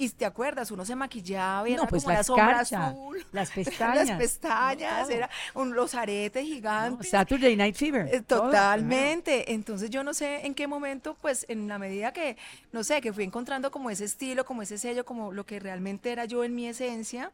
y 0.03 0.09
te 0.11 0.25
acuerdas, 0.25 0.71
uno 0.71 0.85
se 0.85 0.97
maquillaba 0.97 1.69
y 1.69 1.75
No, 1.75 1.83
era 1.83 1.91
pues 1.91 2.03
como 2.05 2.15
la 2.17 2.25
sombra 2.25 2.61
azul, 2.61 3.19
las 3.19 3.27
las 3.33 3.51
pestañas, 3.51 4.19
pestañas, 4.19 5.07
todo. 5.07 5.17
era 5.17 5.31
un- 5.55 5.75
los 5.75 5.95
aretes 5.95 6.43
No, 6.43 6.49
gigantes. 6.55 7.11
Saturday 7.11 7.55
Night 7.57 7.77
Fever. 7.77 8.09
Eh, 8.13 8.23
todo, 8.23 8.45
Totalmente. 8.47 9.53
Entonces 9.53 9.91
yo 9.91 10.03
no 10.03 10.15
sé 10.15 10.47
en 10.47 10.55
qué 10.55 10.67
momento, 10.67 11.17
pues 11.21 11.45
en 11.49 11.69
la 11.69 11.79
medida 11.79 12.13
que, 12.13 12.37
no 12.73 12.83
sé, 12.83 13.01
que 13.01 13.13
fui 13.13 13.25
encontrando 13.25 13.71
como 13.71 13.91
ese 13.91 14.05
estilo, 14.07 14.45
como 14.45 14.63
ese 14.63 14.79
sello, 14.79 15.05
como 15.05 15.33
lo 15.33 15.45
que 15.45 15.61
realmente 15.61 16.11
era 16.13 16.25
yo 16.25 16.45
en 16.45 16.55
mi 16.55 16.67
esencia. 16.67 17.33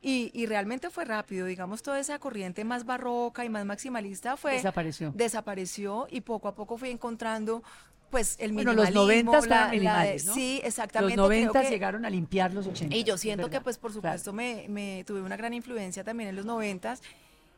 Y, 0.00 0.30
y 0.32 0.46
realmente 0.46 0.90
fue 0.90 1.04
rápido, 1.04 1.46
digamos, 1.46 1.82
toda 1.82 1.98
esa 1.98 2.20
corriente 2.20 2.62
más 2.64 2.84
barroca 2.84 3.44
y 3.44 3.48
más 3.48 3.64
maximalista 3.64 4.36
fue 4.36 4.52
Desapareció. 4.52 5.10
desapareció 5.12 6.06
y 6.08 6.20
poco 6.20 6.46
a 6.46 6.54
poco 6.54 6.76
fui 6.78 6.90
encontrando 6.90 7.64
pues 8.10 8.36
el 8.38 8.52
Bueno, 8.52 8.72
los 8.72 8.90
minimalismo. 8.90 9.32
90 9.32 9.32
la- 9.32 9.38
fueron 9.40 9.58
la- 9.66 9.70
minimales, 9.70 10.24
¿no? 10.26 10.34
Sí, 10.34 10.56
Los 10.56 10.64
exactamente. 10.68 11.14
creo 11.14 11.24
90 11.24 11.62
que- 11.62 11.70
llegaron 11.70 12.04
a 12.04 12.10
limpiar 12.10 12.52
los 12.54 12.66
80. 12.66 12.94
y 12.96 13.04
yo 13.04 13.18
siento 13.18 13.50
que, 13.50 13.60
pues, 13.60 13.78
por 13.78 13.90
claro. 13.92 14.08
supuesto, 14.18 14.32
me, 14.32 14.66
me 14.68 15.04
tuve 15.06 15.20
una 15.22 15.36
gran 15.36 15.52
influencia 15.54 16.04
también 16.04 16.30
en 16.30 16.36
los 16.36 16.44
noventas 16.46 17.02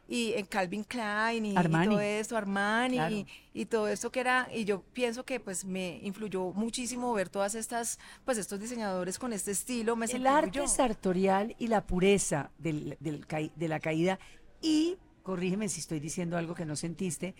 y 0.08 0.32
en 0.32 0.44
Calvin 0.46 0.82
Klein 0.82 1.46
y, 1.46 1.54
todo 1.54 2.00
esto, 2.00 2.36
Armani 2.36 2.96
Claro. 2.96 3.14
y, 3.14 3.26
y 3.54 3.66
todo 3.66 3.86
esto 3.86 4.10
que 4.10 4.18
era, 4.18 4.48
y 4.52 4.64
yo 4.64 4.82
pienso 4.92 5.24
que 5.24 5.38
pues 5.38 5.64
me 5.64 6.00
influyó 6.02 6.50
muchísimo 6.52 7.12
ver 7.12 7.28
todas 7.28 7.54
estas, 7.54 8.00
pues 8.24 8.36
estos 8.36 8.58
diseñadores 8.58 9.20
con 9.20 9.32
este 9.32 9.52
estilo, 9.52 9.94
me 9.94 10.06
El 10.06 10.26
arte 10.26 10.58
yo. 10.58 10.66
sartorial 10.66 11.54
y 11.60 11.68
la 11.68 11.86
pureza 11.86 12.50
del, 12.58 12.96
del 12.98 13.24
de 13.54 13.68
la 13.68 13.78
caída 13.78 14.18
y, 14.60 14.96
corrígeme 15.22 15.68
si 15.68 15.78
estoy 15.78 16.00
diciendo 16.00 16.36
algo 16.36 16.56
que 16.56 16.64
no 16.64 16.74
sentiste, 16.74 17.36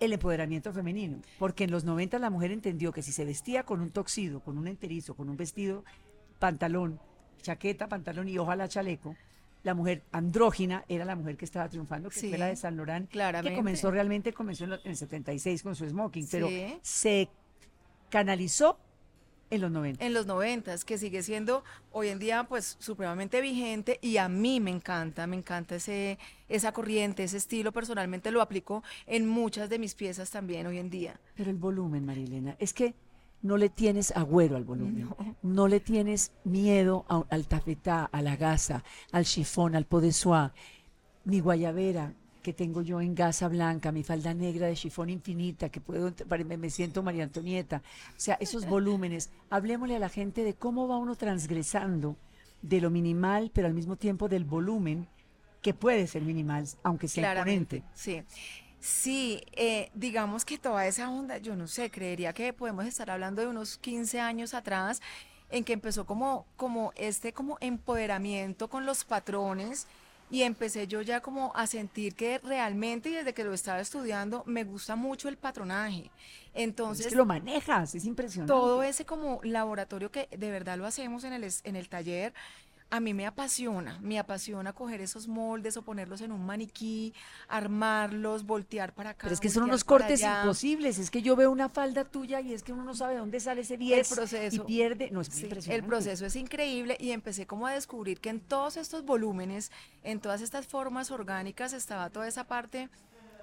el 0.00 0.12
empoderamiento 0.14 0.72
femenino. 0.72 1.18
Porque 1.38 1.64
en 1.64 1.70
los 1.70 1.84
90 1.84 2.18
la 2.18 2.30
mujer 2.30 2.50
entendió 2.50 2.92
que 2.92 3.02
si 3.02 3.12
se 3.12 3.24
vestía 3.24 3.62
con 3.62 3.80
un 3.80 3.90
toxido, 3.90 4.40
con 4.40 4.58
un 4.58 4.66
enterizo, 4.66 5.14
con 5.14 5.28
un 5.28 5.36
vestido, 5.36 5.84
pantalón, 6.38 6.98
chaqueta, 7.42 7.88
pantalón 7.88 8.28
y 8.28 8.38
ojalá 8.38 8.66
chaleco, 8.68 9.14
la 9.62 9.74
mujer 9.74 10.02
andrógina 10.10 10.84
era 10.88 11.04
la 11.04 11.14
mujer 11.14 11.36
que 11.36 11.44
estaba 11.44 11.68
triunfando, 11.68 12.08
que 12.08 12.18
Sí, 12.18 12.28
fue 12.30 12.38
la 12.38 12.46
de 12.46 12.56
San 12.56 12.76
Laurent, 12.76 13.10
que 13.10 13.54
comenzó 13.54 13.90
realmente, 13.90 14.32
comenzó 14.32 14.64
en, 14.64 14.72
el 14.84 14.96
76 14.96 15.62
con 15.62 15.76
su 15.76 15.86
smoking, 15.86 16.26
pero 16.30 16.48
Sí. 16.48 16.78
se 16.82 17.28
canalizó 18.08 18.78
en 19.50 19.60
los 19.60 19.70
90. 19.70 20.04
en 20.04 20.14
los 20.14 20.26
noventas, 20.26 20.84
que 20.84 20.96
sigue 20.98 21.22
siendo 21.22 21.64
hoy 21.92 22.08
en 22.08 22.18
día 22.18 22.44
pues 22.44 22.76
supremamente 22.78 23.40
vigente 23.40 23.98
y 24.00 24.16
a 24.18 24.28
mí 24.28 24.60
me 24.60 24.70
encanta, 24.70 25.26
me 25.26 25.36
encanta 25.36 25.76
ese, 25.76 26.18
esa 26.48 26.72
corriente, 26.72 27.24
ese 27.24 27.36
estilo, 27.36 27.72
personalmente 27.72 28.30
lo 28.30 28.42
aplico 28.42 28.82
en 29.06 29.26
muchas 29.28 29.68
de 29.68 29.78
mis 29.78 29.94
piezas 29.94 30.30
también 30.30 30.66
hoy 30.66 30.78
en 30.78 30.88
día. 30.90 31.18
Pero 31.34 31.50
el 31.50 31.56
volumen, 31.56 32.04
Marilena, 32.06 32.54
es 32.58 32.72
que 32.72 32.94
no 33.42 33.56
le 33.56 33.70
tienes 33.70 34.14
agüero 34.16 34.56
al 34.56 34.64
volumen, 34.64 35.08
no, 35.42 35.66
le 35.66 35.80
tienes 35.80 36.30
miedo 36.44 37.04
a- 37.08 37.24
al 37.30 37.46
tafetá, 37.48 38.04
a 38.04 38.20
la 38.22 38.36
gasa, 38.36 38.84
al 39.12 39.24
chifón, 39.24 39.74
al 39.74 39.86
pot 39.86 40.02
de 40.02 40.12
soie, 40.12 40.50
ni 41.24 41.40
guayabera. 41.40 42.12
Que 42.42 42.52
tengo 42.52 42.82
yo 42.82 43.00
en 43.00 43.14
gasa 43.14 43.48
blanca, 43.48 43.92
mi 43.92 44.02
falda 44.02 44.34
negra 44.34 44.66
de 44.66 44.74
chifón 44.74 45.10
infinita, 45.10 45.68
que 45.68 45.80
puedo, 45.80 46.12
me, 46.46 46.56
me 46.56 46.70
siento 46.70 47.02
María 47.02 47.24
Antonieta. 47.24 47.82
O 48.10 48.20
sea, 48.20 48.36
esos 48.40 48.66
volúmenes. 48.66 49.30
Hablemosle 49.50 49.96
a 49.96 49.98
la 49.98 50.08
gente 50.08 50.44
de 50.44 50.54
cómo 50.54 50.88
va 50.88 50.96
uno 50.96 51.14
transgresando 51.16 52.16
de 52.62 52.80
lo 52.80 52.90
minimal, 52.90 53.50
pero 53.54 53.66
al 53.66 53.74
mismo 53.74 53.96
tiempo 53.96 54.28
del 54.28 54.44
volumen, 54.44 55.06
que 55.62 55.74
puede 55.74 56.06
ser 56.06 56.22
minimal, 56.22 56.66
aunque 56.82 57.08
sea 57.08 57.32
imponente. 57.32 57.82
Sí. 57.94 58.22
Sí, 58.80 59.42
eh, 59.52 59.90
digamos 59.92 60.46
que 60.46 60.56
toda 60.56 60.86
esa 60.86 61.10
onda, 61.10 61.36
yo 61.36 61.54
no 61.54 61.66
sé, 61.66 61.90
creería 61.90 62.32
que 62.32 62.54
podemos 62.54 62.86
estar 62.86 63.10
hablando 63.10 63.42
de 63.42 63.48
unos 63.48 63.76
15 63.76 64.20
años 64.20 64.54
atrás, 64.54 65.02
en 65.50 65.64
que 65.64 65.74
empezó 65.74 66.06
como, 66.06 66.46
como 66.56 66.92
este 66.96 67.34
como 67.34 67.58
empoderamiento 67.60 68.68
con 68.68 68.86
los 68.86 69.04
patrones 69.04 69.86
y 70.30 70.42
empecé 70.42 70.86
yo 70.86 71.02
ya 71.02 71.20
como 71.20 71.52
a 71.54 71.66
sentir 71.66 72.14
que 72.14 72.38
realmente 72.38 73.10
y 73.10 73.14
desde 73.14 73.34
que 73.34 73.44
lo 73.44 73.52
estaba 73.52 73.80
estudiando 73.80 74.42
me 74.46 74.64
gusta 74.64 74.96
mucho 74.96 75.28
el 75.28 75.36
patronaje. 75.36 76.10
Entonces 76.54 77.06
es 77.06 77.12
que 77.12 77.16
lo 77.16 77.26
manejas, 77.26 77.94
es 77.94 78.04
impresionante. 78.04 78.52
Todo 78.52 78.82
ese 78.82 79.04
como 79.04 79.40
laboratorio 79.42 80.10
que 80.10 80.28
de 80.30 80.50
verdad 80.50 80.78
lo 80.78 80.86
hacemos 80.86 81.24
en 81.24 81.32
el 81.32 81.50
en 81.64 81.76
el 81.76 81.88
taller 81.88 82.32
a 82.90 83.00
mí 83.00 83.14
me 83.14 83.26
apasiona, 83.26 83.98
me 84.02 84.18
apasiona 84.18 84.72
coger 84.72 85.00
esos 85.00 85.28
moldes 85.28 85.76
o 85.76 85.82
ponerlos 85.82 86.20
en 86.20 86.32
un 86.32 86.44
maniquí, 86.44 87.14
armarlos, 87.48 88.44
voltear 88.44 88.92
para 88.92 89.10
acá. 89.10 89.22
Pero 89.22 89.34
es 89.34 89.40
que 89.40 89.48
son 89.48 89.64
unos 89.64 89.84
cortes 89.84 90.22
imposibles, 90.22 90.98
es 90.98 91.10
que 91.10 91.22
yo 91.22 91.36
veo 91.36 91.50
una 91.50 91.68
falda 91.68 92.04
tuya 92.04 92.40
y 92.40 92.52
es 92.52 92.62
que 92.62 92.72
uno 92.72 92.82
no 92.82 92.94
sabe 92.94 93.16
dónde 93.16 93.38
sale 93.38 93.60
ese 93.60 93.76
10 93.76 94.12
y 94.52 94.58
pierde, 94.60 95.10
no 95.10 95.20
es. 95.20 95.30
El 95.68 95.84
proceso 95.84 96.26
es 96.26 96.36
increíble 96.36 96.96
y 96.98 97.12
empecé 97.12 97.46
como 97.46 97.66
a 97.66 97.72
descubrir 97.72 98.20
que 98.20 98.30
en 98.30 98.40
todos 98.40 98.76
estos 98.76 99.04
volúmenes, 99.04 99.70
en 100.02 100.20
todas 100.20 100.40
estas 100.40 100.66
formas 100.66 101.10
orgánicas 101.10 101.72
estaba 101.72 102.10
toda 102.10 102.26
esa 102.26 102.44
parte 102.44 102.88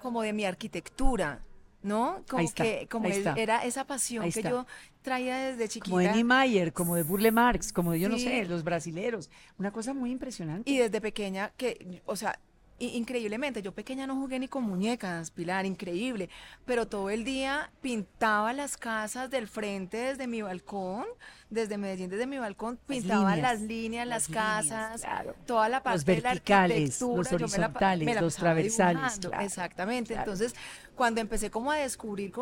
como 0.02 0.22
de 0.22 0.32
mi 0.32 0.44
arquitectura, 0.44 1.42
¿no? 1.82 2.22
Como 2.28 2.52
que 2.52 2.88
como 2.90 3.08
era 3.08 3.64
esa 3.64 3.86
pasión 3.86 4.30
que 4.30 4.42
yo 4.42 4.66
traía 5.02 5.38
desde 5.38 5.68
chiquita. 5.68 5.90
Como 5.90 5.98
de 5.98 6.12
Niemeyer, 6.12 6.72
como 6.72 6.96
de 6.96 7.02
Burle 7.02 7.32
Marx, 7.32 7.72
como 7.72 7.92
de 7.92 8.00
yo 8.00 8.08
no 8.08 8.18
sé, 8.18 8.44
los 8.46 8.64
brasileros. 8.64 9.30
Una 9.58 9.70
cosa 9.70 9.94
muy 9.94 10.10
impresionante. 10.10 10.70
Y 10.70 10.78
desde 10.78 11.00
pequeña, 11.00 11.52
que, 11.56 12.02
o 12.04 12.16
sea, 12.16 12.38
increíblemente, 12.78 13.60
yo 13.60 13.72
pequeña 13.72 14.06
no 14.06 14.14
jugué 14.14 14.38
ni 14.38 14.48
con 14.48 14.62
muñecas, 14.62 15.30
Pilar, 15.30 15.66
increíble, 15.66 16.28
pero 16.64 16.86
todo 16.86 17.10
el 17.10 17.24
día 17.24 17.70
pintaba 17.80 18.52
las 18.52 18.76
casas 18.76 19.30
del 19.30 19.48
frente 19.48 19.96
desde 19.96 20.26
mi 20.26 20.42
balcón, 20.42 21.04
desde 21.50 21.76
Medellín, 21.76 22.08
desde 22.08 22.26
mi 22.26 22.38
balcón, 22.38 22.78
pintaba 22.86 23.36
las 23.36 23.60
líneas, 23.60 24.06
las, 24.06 24.28
casas, 24.28 25.02
toda 25.46 25.68
la 25.68 25.82
parte 25.82 25.96
los 25.96 26.22
verticales, 26.22 26.98
de 26.98 27.06
la 27.06 27.16
los 27.16 27.32
horizontales, 27.32 28.20
los 28.20 28.36
transversales. 28.36 29.20
exactamente, 29.40 30.14
entonces 30.14 30.54
cuando 30.98 31.20
empecé 31.20 31.50
como 31.50 31.70
a 31.70 31.76
descubrir 31.76 32.32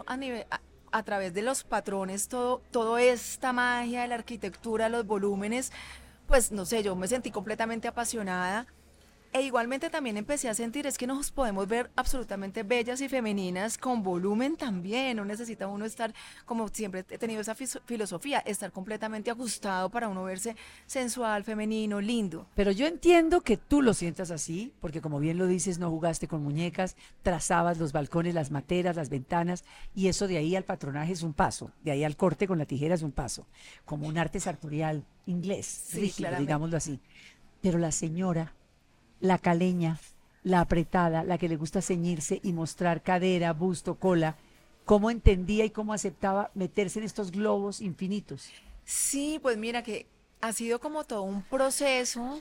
a 0.90 1.02
través 1.02 1.34
de 1.34 1.42
los 1.42 1.62
patrones, 1.62 2.26
todo, 2.26 2.62
toda 2.70 3.02
esta 3.02 3.52
magia 3.52 4.00
de 4.00 4.08
la 4.08 4.14
arquitectura, 4.14 4.88
los 4.88 5.06
volúmenes, 5.06 5.72
pues 6.26 6.50
no 6.50 6.64
sé, 6.64 6.82
yo 6.82 6.96
me 6.96 7.06
sentí 7.06 7.30
completamente 7.30 7.86
apasionada 7.86 8.66
e 9.36 9.42
igualmente 9.42 9.90
también 9.90 10.16
empecé 10.16 10.48
a 10.48 10.54
sentir 10.54 10.86
es 10.86 10.96
que 10.96 11.06
nos 11.06 11.30
podemos 11.30 11.68
ver 11.68 11.90
absolutamente 11.94 12.62
bellas 12.62 13.02
y 13.02 13.08
femeninas 13.10 13.76
con 13.76 14.02
volumen 14.02 14.56
también. 14.56 15.18
No 15.18 15.26
necesita 15.26 15.66
uno 15.68 15.84
estar, 15.84 16.14
como 16.46 16.68
siempre 16.68 17.04
he 17.10 17.18
tenido 17.18 17.42
esa 17.42 17.54
filosofía, 17.54 18.38
estar 18.38 18.72
completamente 18.72 19.30
ajustado 19.30 19.90
para 19.90 20.08
uno 20.08 20.24
verse 20.24 20.56
sensual, 20.86 21.44
femenino, 21.44 22.00
lindo. 22.00 22.46
Pero 22.54 22.70
yo 22.70 22.86
entiendo 22.86 23.42
que 23.42 23.58
tú 23.58 23.82
lo 23.82 23.92
sientas 23.92 24.30
así, 24.30 24.72
porque 24.80 25.02
como 25.02 25.20
bien 25.20 25.36
lo 25.36 25.46
dices, 25.46 25.78
no 25.78 25.90
jugaste 25.90 26.28
con 26.28 26.42
muñecas, 26.42 26.96
trazabas 27.22 27.76
los 27.76 27.92
balcones, 27.92 28.32
las 28.32 28.50
materas, 28.50 28.96
las 28.96 29.10
ventanas, 29.10 29.64
y 29.94 30.08
eso 30.08 30.28
de 30.28 30.38
ahí 30.38 30.56
al 30.56 30.64
patronaje 30.64 31.12
es 31.12 31.22
un 31.22 31.34
paso, 31.34 31.72
de 31.84 31.90
ahí 31.90 32.04
al 32.04 32.16
corte 32.16 32.48
con 32.48 32.56
la 32.56 32.64
tijera 32.64 32.94
es 32.94 33.02
un 33.02 33.12
paso, 33.12 33.46
como 33.84 34.06
un 34.06 34.16
arte 34.16 34.40
sartorial 34.40 35.04
inglés, 35.26 35.66
sí, 35.66 36.14
digámoslo 36.38 36.78
así. 36.78 37.00
Pero 37.60 37.78
la 37.78 37.92
señora 37.92 38.54
la 39.20 39.38
caleña, 39.38 39.98
la 40.42 40.60
apretada, 40.60 41.24
la 41.24 41.38
que 41.38 41.48
le 41.48 41.56
gusta 41.56 41.82
ceñirse 41.82 42.40
y 42.42 42.52
mostrar 42.52 43.02
cadera, 43.02 43.52
busto, 43.52 43.96
cola, 43.96 44.36
cómo 44.84 45.10
entendía 45.10 45.64
y 45.64 45.70
cómo 45.70 45.92
aceptaba 45.92 46.50
meterse 46.54 47.00
en 47.00 47.04
estos 47.04 47.30
globos 47.32 47.80
infinitos. 47.80 48.50
Sí, 48.84 49.38
pues 49.42 49.56
mira 49.56 49.82
que 49.82 50.06
ha 50.40 50.52
sido 50.52 50.78
como 50.78 51.04
todo 51.04 51.22
un 51.22 51.42
proceso 51.42 52.40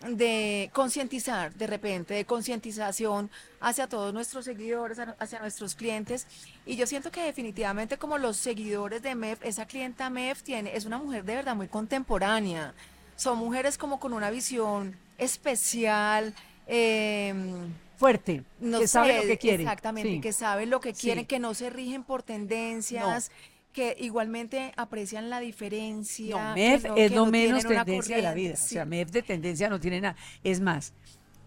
de 0.00 0.70
concientizar, 0.72 1.54
de 1.54 1.66
repente, 1.66 2.14
de 2.14 2.24
concientización 2.24 3.30
hacia 3.60 3.88
todos 3.88 4.12
nuestros 4.12 4.44
seguidores, 4.44 4.98
hacia 5.18 5.40
nuestros 5.40 5.74
clientes. 5.74 6.26
Y 6.66 6.76
yo 6.76 6.86
siento 6.86 7.10
que 7.10 7.22
definitivamente 7.22 7.98
como 7.98 8.18
los 8.18 8.36
seguidores 8.36 9.02
de 9.02 9.14
MEF, 9.14 9.44
esa 9.44 9.66
clienta 9.66 10.10
MEF 10.10 10.42
tiene, 10.42 10.76
es 10.76 10.84
una 10.84 10.98
mujer 10.98 11.24
de 11.24 11.36
verdad 11.36 11.56
muy 11.56 11.68
contemporánea. 11.68 12.74
Son 13.16 13.38
mujeres 13.38 13.78
como 13.78 14.00
con 14.00 14.12
una 14.12 14.30
visión 14.30 14.96
especial, 15.18 16.34
em, 16.66 17.72
fuerte, 17.96 18.42
que 18.60 18.88
sabe 18.88 19.16
lo 19.16 19.22
que 19.22 19.38
quiere. 19.38 19.62
Exactamente, 19.62 20.20
que 20.20 20.32
sabe 20.32 20.66
lo 20.66 20.80
que 20.80 20.92
quieren, 20.92 21.26
que 21.26 21.38
no 21.38 21.54
se 21.54 21.70
rigen 21.70 22.04
por 22.04 22.22
tendencias. 22.22 23.30
que 23.72 23.96
igualmente 23.98 24.72
aprecian 24.76 25.30
la 25.30 25.40
diferencia. 25.40 26.50
No, 26.50 26.54
MEF 26.54 26.84
es 26.96 27.10
lo 27.10 27.26
menos 27.26 27.64
tendencia 27.66 28.14
de 28.14 28.22
la 28.22 28.32
vida. 28.32 28.54
O 28.54 28.56
sea, 28.56 28.84
MEF 28.84 29.10
de 29.10 29.20
tendencia 29.22 29.68
no 29.68 29.80
tiene 29.80 30.00
nada. 30.00 30.14
Es 30.44 30.60
más, 30.60 30.92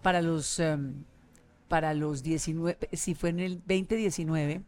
para 0.02 0.20
los, 0.20 0.58
em, 0.58 1.04
para 1.68 1.94
los 1.94 2.22
19, 2.22 2.76
si 2.92 3.14
fue 3.14 3.30
en 3.30 3.40
el 3.40 3.62
2019, 3.64 4.60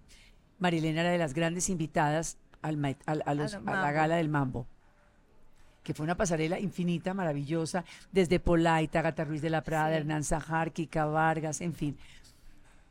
Marilena 0.58 1.02
era 1.02 1.10
de 1.10 1.18
las 1.18 1.34
grandes 1.34 1.68
invitadas 1.68 2.38
al, 2.62 2.82
a, 2.82 2.96
a 3.04 3.34
la 3.34 3.92
gala 3.92 4.16
del 4.16 4.30
Mambo 4.30 4.66
que 5.90 5.94
fue 5.94 6.04
una 6.04 6.16
pasarela 6.16 6.60
infinita, 6.60 7.14
maravillosa, 7.14 7.84
desde 8.12 8.38
Polaita, 8.38 9.02
Gata 9.02 9.24
Ruiz 9.24 9.42
de 9.42 9.50
la 9.50 9.64
Prada, 9.64 9.96
Hernán 9.96 10.22
Sajar, 10.22 10.70
Kika 10.70 11.06
Vargas, 11.06 11.60
en 11.60 11.74
fin. 11.74 11.98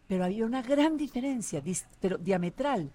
Pero 0.09 0.25
había 0.25 0.45
una 0.45 0.61
gran 0.61 0.97
diferencia, 0.97 1.63
pero 2.01 2.17
diametral, 2.17 2.91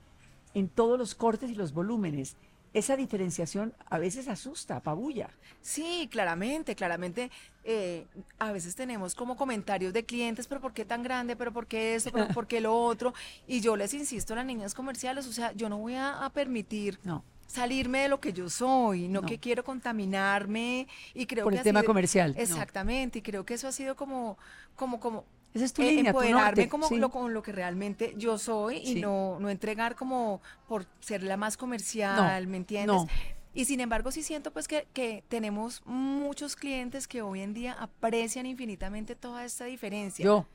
en 0.53 0.69
todos 0.69 0.99
los 0.99 1.15
cortes 1.15 1.49
y 1.49 1.55
los 1.55 1.73
volúmenes. 1.73 2.37
Esa 2.75 2.99
diferenciación 2.99 3.73
a 3.89 3.99
veces 3.99 4.29
asusta, 4.29 4.77
apabulla. 4.77 5.31
Sí, 5.63 6.07
claramente, 6.13 6.75
claramente. 6.75 7.31
Eh, 7.65 8.05
a 8.39 8.53
veces 8.53 8.77
tenemos 8.77 9.15
como 9.15 9.39
comentarios 9.39 9.95
de 9.95 10.05
clientes, 10.05 10.47
pero 10.47 10.61
¿por 10.61 10.75
qué 10.75 10.85
tan 10.85 11.03
grande? 11.03 11.35
¿Pero 11.35 11.51
por 11.51 11.67
qué 11.67 11.95
eso? 11.95 12.13
¿Pero 12.13 12.29
por 12.35 12.47
qué 12.47 12.61
lo 12.61 12.77
otro? 12.77 13.15
Y 13.47 13.63
yo 13.63 13.75
les 13.75 13.95
insisto 13.95 14.35
a 14.35 14.37
las 14.37 14.45
niñas 14.45 14.75
comerciales, 14.75 15.27
o 15.27 15.33
sea, 15.33 15.53
yo 15.53 15.71
no 15.71 15.79
voy 15.79 15.95
a, 15.95 16.27
a 16.27 16.29
permitir 16.29 16.99
no 17.05 17.25
salirme 17.47 18.01
de 18.01 18.09
lo 18.09 18.21
que 18.21 18.33
yo 18.33 18.49
soy, 18.49 19.09
no, 19.09 19.23
que 19.23 19.39
quiero 19.39 19.65
contaminarme 19.65 20.87
y 21.15 21.27
creo 21.27 21.45
Por 21.45 21.53
que 21.53 21.59
el 21.59 21.65
tema 21.65 21.83
comercial. 21.83 22.35
Exactamente, 22.37 23.21
y 23.21 23.23
creo 23.23 23.45
que 23.45 23.55
eso 23.55 23.69
ha 23.69 23.73
sido 23.73 23.97
como 23.97 24.39
como 24.77 24.99
como 25.01 25.25
esa 25.53 25.65
es 25.65 25.73
tu 25.73 25.83
eh, 25.83 26.01
empoderarme 26.01 26.69
como 26.69 26.89
lo, 26.91 27.11
con 27.11 27.33
lo 27.33 27.43
que 27.43 27.53
realmente 27.53 28.15
yo 28.17 28.39
soy 28.39 28.79
y 28.79 28.97
no 28.97 29.39
no 29.39 29.51
entregar 29.51 29.95
como 29.95 30.41
por 30.67 30.87
ser 31.01 31.23
la 31.23 31.37
más 31.37 31.57
comercial, 31.57 32.47
¿me 32.47 32.57
entiendes? 32.57 33.03
Y 33.57 33.67
sin 33.67 33.79
embargo 33.81 34.11
sí 34.11 34.25
siento 34.25 34.53
pues 34.53 34.67
que, 34.67 34.89
que 34.93 35.23
tenemos 35.29 35.81
muchos 35.87 36.57
clientes 36.57 37.07
que 37.07 37.23
hoy 37.23 37.41
en 37.41 37.55
día 37.55 37.77
aprecian 37.79 38.47
infinitamente 38.47 39.15
toda 39.15 39.45
esta 39.45 39.65
diferencia. 39.67 40.25
Yo. 40.25 40.47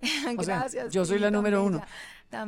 Gracias. 0.36 0.92
yo 0.92 1.04
soy 1.04 1.18
la 1.18 1.30
número 1.30 1.62
uno. 1.62 1.82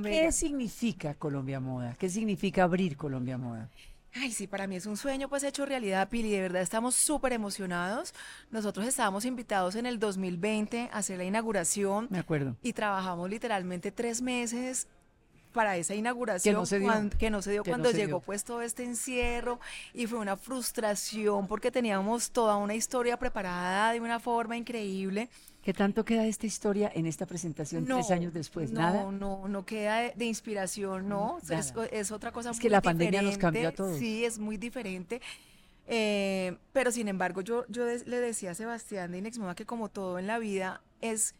¿Qué 0.03 0.31
significa 0.33 1.15
Colombia 1.15 1.59
Moda? 1.59 1.95
¿Qué 1.99 2.09
significa 2.09 2.65
abrir 2.65 2.97
Colombia 2.97 3.39
Moda? 3.39 3.69
Ay, 4.15 4.33
sí, 4.33 4.47
para 4.47 4.67
mí 4.67 4.77
es 4.77 4.87
un 4.87 4.97
sueño 4.97 5.29
pues 5.29 5.45
hecho 5.45 5.65
realidad, 5.65 6.09
Pili, 6.09 6.31
de 6.31 6.41
verdad 6.41 6.63
estamos 6.63 6.95
súper 6.97 7.33
emocionados. 7.33 8.13
Nosotros 8.51 8.87
estábamos 8.87 9.25
invitados 9.25 9.77
en 9.77 9.87
el 9.87 9.99
2020 9.99 10.91
a 10.93 10.99
hacer 10.99 11.19
la 11.19 11.25
inauguración. 11.25 12.09
Me 12.11 12.19
acuerdo. 12.19 12.57
Y 12.63 12.73
trabajamos 12.73 13.31
literalmente 13.31 13.93
tres 13.93 14.21
meses 14.21 14.89
para 15.53 15.77
esa 15.77 15.95
inauguración 15.95 16.55
que 16.55 16.59
no 16.59 16.67
se 16.67 16.79
dio, 16.79 16.89
cuando, 16.89 17.19
que 17.19 17.31
no 17.31 17.43
se 17.43 17.51
dio 17.53 17.65
cuando 17.65 17.91
llegó 17.91 18.21
pues 18.21 18.45
todo 18.45 18.63
este 18.63 18.85
encierro 18.85 19.61
y 19.95 20.07
fue 20.07 20.19
una 20.19 20.37
frustración 20.37 21.47
porque 21.47 21.71
teníamos 21.71 22.31
toda 22.31 22.57
una 22.57 22.75
historia 22.75 23.19
preparada 23.19 23.93
de 23.93 24.01
una 24.01 24.21
forma 24.21 24.57
increíble 24.57 25.29
¿Qué 25.63 25.75
tanto 25.75 26.05
queda 26.07 26.23
de 26.23 26.31
esta 26.31 26.47
historia 26.47 26.91
en 26.95 27.07
esta 27.07 27.27
presentación 27.27 27.85
tres 27.85 28.11
años 28.11 28.33
después? 28.33 28.71
¿Nada? 28.73 29.03
No, 29.03 29.13
no, 29.13 29.49
no 29.49 29.67
queda 29.67 30.11
de, 30.11 30.25
inspiración, 30.25 31.09
no. 31.09 31.39
Es, 31.93 32.11
otra 32.11 32.33
cosa 32.33 32.51
es 32.51 32.59
que 32.59 32.71
la 32.71 32.81
pandemia 32.81 33.21
nos 33.21 33.37
cambió 33.37 33.69
a 33.69 33.73
todos. 33.73 33.99
Sí, 33.99 34.25
es 34.25 34.39
muy 34.39 34.57
diferente. 34.57 35.21
Eh, 35.87 36.57
pero 36.73 36.93
sin 36.93 37.09
embargo, 37.09 37.43
yo, 37.43 37.67
yo 37.69 37.85
le 37.85 38.21
decía 38.21 38.53
a 38.53 38.55
Sebastián 38.55 39.13
de 39.13 39.19
Inexmoda 39.19 39.55
que 39.55 39.67
como 39.67 39.91
todo 39.91 40.19
en 40.19 40.27
la 40.29 40.39
vida 40.39 40.83
es 41.01 41.35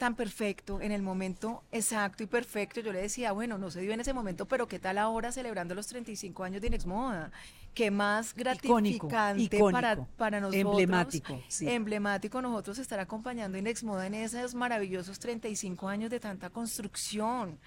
tan 0.00 0.14
perfecto, 0.14 0.80
en 0.80 0.92
el 0.92 1.02
momento 1.02 1.62
exacto 1.72 2.22
y 2.22 2.26
perfecto. 2.26 2.80
Yo 2.80 2.90
le 2.90 3.02
decía, 3.02 3.32
bueno, 3.32 3.58
no 3.58 3.70
se 3.70 3.82
dio 3.82 3.92
en 3.92 4.00
ese 4.00 4.14
momento, 4.14 4.48
pero 4.48 4.66
¿qué 4.66 4.78
tal 4.78 4.96
ahora 4.96 5.30
celebrando 5.30 5.74
los 5.74 5.88
35 5.88 6.42
años 6.42 6.62
de 6.62 6.68
Inex 6.68 6.86
Moda? 6.86 7.30
Qué 7.74 7.90
más 7.90 8.34
gratificante 8.34 9.60
Para, 9.70 10.02
para 10.16 10.40
nosotros. 10.40 10.62
Emblemático. 10.62 11.38
Emblemático 11.60 12.40
nosotros 12.40 12.78
estar 12.78 12.98
acompañando 12.98 13.58
Inex 13.58 13.84
Moda 13.84 14.06
en 14.06 14.14
esos 14.14 14.54
maravillosos 14.54 15.18
35 15.18 15.86
años 15.86 16.10
de 16.10 16.18
tanta 16.18 16.48
construcción. 16.48 17.58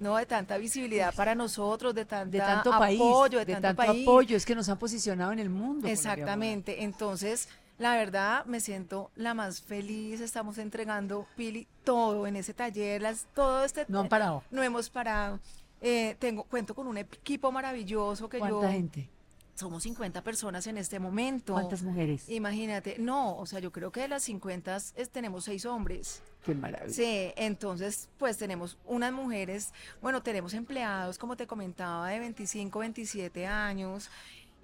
No, 0.00 0.16
de 0.16 0.24
tanta 0.24 0.56
visibilidad 0.56 1.14
para 1.14 1.34
nosotros, 1.34 1.94
de, 1.94 2.06
tanto 2.06 2.72
apoyo, 2.72 3.44
de, 3.44 3.56
tanto, 3.56 3.82
apoyo, 3.82 4.36
es 4.38 4.46
que 4.46 4.54
nos 4.54 4.70
han 4.70 4.78
posicionado 4.78 5.32
en 5.32 5.38
el 5.38 5.50
mundo. 5.50 5.86
Exactamente, 5.86 6.82
entonces 6.82 7.48
la 7.78 7.96
verdad, 7.96 8.44
me 8.46 8.60
siento 8.60 9.10
la 9.16 9.34
más 9.34 9.60
feliz. 9.60 10.20
Estamos 10.20 10.58
entregando, 10.58 11.26
Pili, 11.36 11.66
todo 11.82 12.26
en 12.26 12.36
ese 12.36 12.54
taller. 12.54 13.02
Las, 13.02 13.26
todo 13.34 13.64
este. 13.64 13.84
No 13.88 14.00
han 14.00 14.08
parado. 14.08 14.44
No 14.50 14.62
hemos 14.62 14.90
parado. 14.90 15.40
Eh, 15.80 16.16
tengo, 16.18 16.44
cuento 16.44 16.74
con 16.74 16.86
un 16.86 16.98
equipo 16.98 17.50
maravilloso 17.50 18.28
que 18.28 18.38
¿Cuánta 18.38 18.70
gente? 18.70 19.10
Somos 19.54 19.84
50 19.84 20.22
personas 20.22 20.66
en 20.66 20.78
este 20.78 20.98
momento. 20.98 21.52
¿Cuántas 21.52 21.82
mujeres? 21.82 22.28
Imagínate, 22.28 22.96
no, 22.98 23.36
o 23.36 23.46
sea, 23.46 23.60
yo 23.60 23.70
creo 23.70 23.92
que 23.92 24.00
de 24.00 24.08
las 24.08 24.24
50 24.24 24.78
tenemos 25.12 25.44
seis 25.44 25.64
hombres. 25.64 26.22
Qué 26.44 26.54
maravilla. 26.54 26.92
Sí, 26.92 27.32
entonces, 27.36 28.08
pues 28.18 28.36
tenemos 28.36 28.78
unas 28.84 29.12
mujeres, 29.12 29.72
bueno, 30.02 30.22
tenemos 30.22 30.54
empleados, 30.54 31.18
como 31.18 31.36
te 31.36 31.46
comentaba, 31.46 32.08
de 32.08 32.18
25, 32.18 32.78
27 32.80 33.46
años 33.46 34.10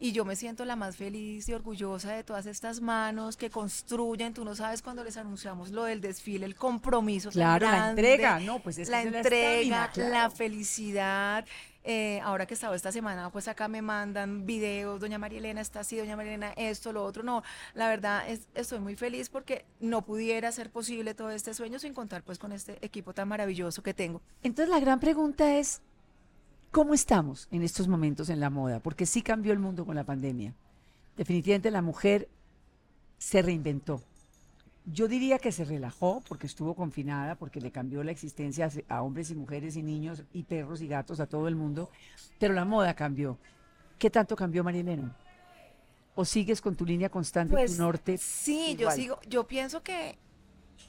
y 0.03 0.13
yo 0.13 0.25
me 0.25 0.35
siento 0.35 0.65
la 0.65 0.77
más 0.77 0.97
feliz 0.97 1.47
y 1.51 1.53
orgullosa 1.53 2.13
de 2.13 2.25
todas 2.25 2.47
estas 2.47 2.81
manos 2.81 3.37
que 3.37 3.51
construyen. 3.51 4.33
Tú 4.33 4.47
no 4.47 4.55
sabes 4.55 4.81
cuando 4.81 5.05
les 5.05 5.19
anunciamos 5.19 5.71
lo 5.73 5.85
del 5.85 6.01
desfile, 6.01 6.47
el 6.47 6.57
compromiso. 6.57 7.31
Claro, 7.31 7.71
la 7.71 7.91
entrega, 7.91 8.41
no, 8.41 8.61
pues 8.61 8.79
es 8.79 8.89
la 8.89 9.03
entrega, 9.03 9.93
la, 9.97 10.31
felicidad. 10.31 11.45
Eh, 11.85 12.21
ahora 12.25 12.47
que 12.47 12.55
he 12.55 12.57
estado 12.57 12.75
esta 12.75 12.93
semana, 12.93 13.31
pues 13.31 13.47
acá 13.47 13.69
me 13.69 13.83
mandan 13.83 14.47
videos, 14.47 15.01
doña 15.01 15.19
María 15.19 15.39
Elena 15.39 15.61
está 15.61 15.81
así, 15.81 15.97
doña 15.97 16.17
María 16.17 16.33
Elena 16.33 16.53
esto, 16.57 16.95
lo 16.95 17.05
otro. 17.05 17.23
No, 17.23 17.43
la 17.75 17.89
verdad 17.89 18.27
es, 18.27 18.49
estoy 18.55 18.81
muy 18.81 18.97
feliz 18.97 19.29
porque 19.29 19.67
no 19.81 20.03
pudiera 20.03 20.51
ser 20.51 20.71
posible 20.71 21.13
todo 21.13 21.31
este 21.31 21.53
sueño 21.53 21.79
sin 21.79 21.93
contar 21.93 22.23
pues 22.23 22.39
con 22.39 22.53
este 22.53 22.79
equipo 22.81 23.13
tan 23.13 23.29
maravilloso 23.29 23.83
que 23.83 23.93
tengo. 23.93 24.23
Entonces 24.43 24.71
la 24.71 24.81
gran 24.81 24.99
pregunta 24.99 25.59
es, 25.59 25.83
¿Cómo 26.71 26.95
estamos 26.95 27.49
en 27.51 27.63
estos 27.63 27.89
momentos 27.89 28.31
en 28.31 28.39
la 28.39 28.49
moda? 28.49 28.79
Porque 28.79 29.05
sí 29.05 29.23
cambió 29.23 29.53
el 29.53 29.59
mundo 29.59 29.85
con 29.85 29.97
la 29.97 30.05
pandemia. 30.05 30.55
Definitivamente 31.17 31.73
la 31.73 31.83
mujer 31.83 32.29
se 33.19 33.43
reinventó. 33.43 34.01
Yo 34.87 35.09
diría 35.09 35.41
que 35.41 35.51
se 35.51 35.65
relajó 35.65 36.23
porque 36.29 36.47
estuvo 36.47 36.75
confinada, 36.75 37.35
porque 37.35 37.61
le 37.61 37.73
cambió 37.73 38.05
la 38.05 38.13
existencia 38.13 38.71
a 38.89 39.03
hombres 39.03 39.31
y 39.31 39.35
mujeres 39.35 39.77
y 39.77 39.83
niños 39.83 40.23
y 40.33 40.45
perros 40.45 40.81
y 40.81 40.87
gatos 40.87 41.19
a 41.19 41.27
todo 41.27 41.49
el 41.49 41.57
mundo, 41.57 41.91
pero 42.39 42.55
la 42.55 42.65
moda 42.65 42.95
cambió. 42.95 43.37
¿Qué 43.99 44.09
tanto 44.09 44.37
cambió, 44.37 44.63
Marilena? 44.63 45.17
¿O 46.15 46.25
sigues 46.25 46.61
con 46.61 46.77
tu 46.77 46.87
línea 46.87 47.09
constante, 47.09 47.51
tu 47.51 47.57
pues, 47.57 47.79
norte? 47.79 48.17
Sí, 48.17 48.77
yo 48.77 48.93
sigo, 48.93 49.19
yo 49.29 49.45
pienso 49.45 49.83
que 49.83 50.19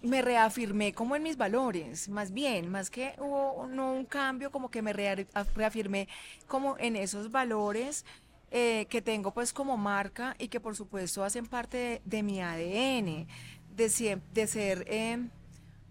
me 0.02 0.22
reafirmé 0.22 0.94
como 0.94 1.16
en 1.16 1.24
mis 1.24 1.38
valores, 1.38 2.10
más 2.10 2.32
bien, 2.32 2.70
más 2.70 2.90
que 2.90 3.14
hubo 3.20 3.68
no 3.68 3.94
un 3.94 4.06
cambio, 4.06 4.52
como 4.52 4.70
que 4.70 4.82
me 4.82 4.94
reafirmé 4.94 6.08
como 6.48 6.78
en 6.78 6.96
esos 6.96 7.32
valores 7.32 8.06
eh, 8.52 8.88
que 8.90 9.02
tengo 9.02 9.34
pues 9.34 9.54
como 9.54 9.78
marca 9.78 10.36
y 10.40 10.48
que 10.48 10.60
por 10.60 10.76
supuesto 10.76 11.24
hacen 11.24 11.46
parte 11.46 12.02
de, 12.06 12.24
mi 12.24 12.42
ADN, 12.42 13.28
de, 13.76 14.22
de 14.34 14.48
ser... 14.48 14.86
Eh, 14.88 15.30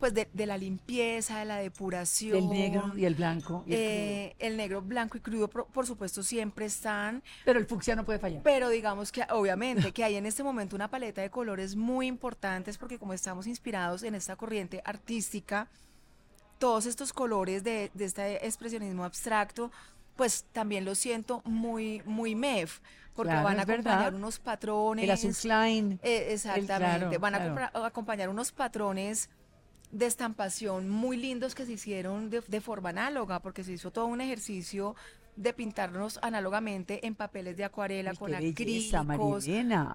pues 0.00 0.14
de, 0.14 0.46
la 0.46 0.56
limpieza, 0.56 1.40
de 1.40 1.44
la 1.44 1.58
depuración. 1.58 2.38
El 2.38 2.48
negro 2.48 2.92
y 2.96 3.04
el 3.04 3.14
blanco. 3.14 3.64
Eh, 3.68 4.34
el, 4.38 4.56
negro, 4.56 4.80
blanco 4.80 5.18
y 5.18 5.20
crudo, 5.20 5.48
por, 5.48 5.86
supuesto, 5.86 6.22
siempre 6.22 6.64
están. 6.64 7.22
Pero 7.44 7.58
el 7.58 7.66
fucsia 7.66 7.94
no 7.94 8.04
puede 8.06 8.18
fallar. 8.18 8.42
Pero 8.42 8.70
digamos 8.70 9.12
que, 9.12 9.22
obviamente, 9.30 9.92
que 9.92 10.02
hay 10.02 10.16
en 10.16 10.24
este 10.24 10.42
momento 10.42 10.74
una 10.74 10.88
paleta 10.88 11.20
de 11.20 11.28
colores 11.28 11.76
muy 11.76 12.06
importantes, 12.06 12.78
porque 12.78 12.98
como 12.98 13.12
estamos 13.12 13.46
inspirados 13.46 14.02
en 14.02 14.14
esta 14.14 14.36
corriente 14.36 14.80
artística, 14.86 15.68
todos 16.58 16.86
estos 16.86 17.12
colores 17.12 17.62
de, 17.62 17.90
este 17.98 18.46
expresionismo 18.46 19.04
abstracto, 19.04 19.70
pues 20.16 20.46
también 20.52 20.86
lo 20.86 20.94
siento 20.94 21.42
muy, 21.44 22.02
muy 22.06 22.34
MEF, 22.34 22.80
porque 23.14 23.34
van 23.34 23.58
a 23.58 23.62
acompañar 23.62 24.14
unos 24.14 24.38
patrones. 24.38 25.04
El 25.04 25.10
azul 25.10 25.36
Klein. 25.38 26.00
Eh, 26.02 26.28
exactamente, 26.30 27.18
van 27.18 27.34
a 27.34 27.70
acompañar 27.74 28.30
unos 28.30 28.50
patrones 28.50 29.28
de 29.90 30.06
estampación 30.06 30.88
muy 30.88 31.16
lindos 31.16 31.54
que 31.54 31.66
se 31.66 31.72
hicieron 31.72 32.30
de, 32.30 32.60
forma 32.60 32.90
análoga, 32.90 33.40
porque 33.40 33.64
se 33.64 33.72
hizo 33.72 33.90
todo 33.90 34.06
un 34.06 34.20
ejercicio 34.20 34.94
de 35.36 35.52
pintarnos 35.52 36.18
análogamente 36.22 37.06
en 37.06 37.14
papeles 37.14 37.56
de 37.56 37.64
acuarela 37.64 38.14
con 38.14 38.34
acrílicos. 38.34 39.46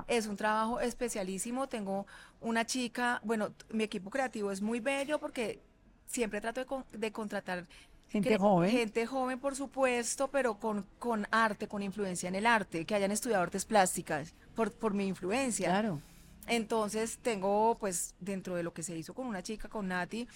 Es 0.07 0.27
un 0.27 0.37
trabajo 0.37 0.79
especialísimo. 0.79 1.67
Tengo 1.67 2.07
una 2.41 2.65
chica, 2.65 3.21
bueno, 3.23 3.51
mi 3.69 3.83
equipo 3.83 4.09
creativo 4.09 4.51
es 4.51 4.61
muy 4.61 4.79
bello 4.79 5.19
porque 5.19 5.59
siempre 6.07 6.41
trato 6.41 6.85
de, 6.91 7.11
contratar 7.11 7.67
Gente 8.07 8.37
joven. 8.37 8.69
Gente 8.69 9.05
joven, 9.05 9.39
por 9.39 9.55
supuesto, 9.55 10.29
pero 10.29 10.59
con, 10.59 10.85
con 10.99 11.27
arte, 11.31 11.67
con 11.67 11.81
influencia 11.83 12.29
en 12.29 12.35
el 12.35 12.45
arte, 12.45 12.85
que 12.85 12.95
hayan 12.95 13.11
estudiado 13.11 13.43
artes 13.43 13.65
plásticas, 13.65 14.33
por, 14.55 14.71
por 14.71 14.93
mi 14.93 15.07
influencia. 15.07 15.69
Claro. 15.69 16.01
Entonces 16.47 17.17
tengo 17.21 17.77
pues 17.79 18.15
dentro 18.19 18.55
de 18.55 18.63
lo 18.63 18.73
que 18.73 18.83
se 18.83 18.95
hizo 18.97 19.13
con 19.13 19.27
una 19.27 19.43
chica, 19.43 19.69
con 19.69 19.87
Nati, 19.87 20.27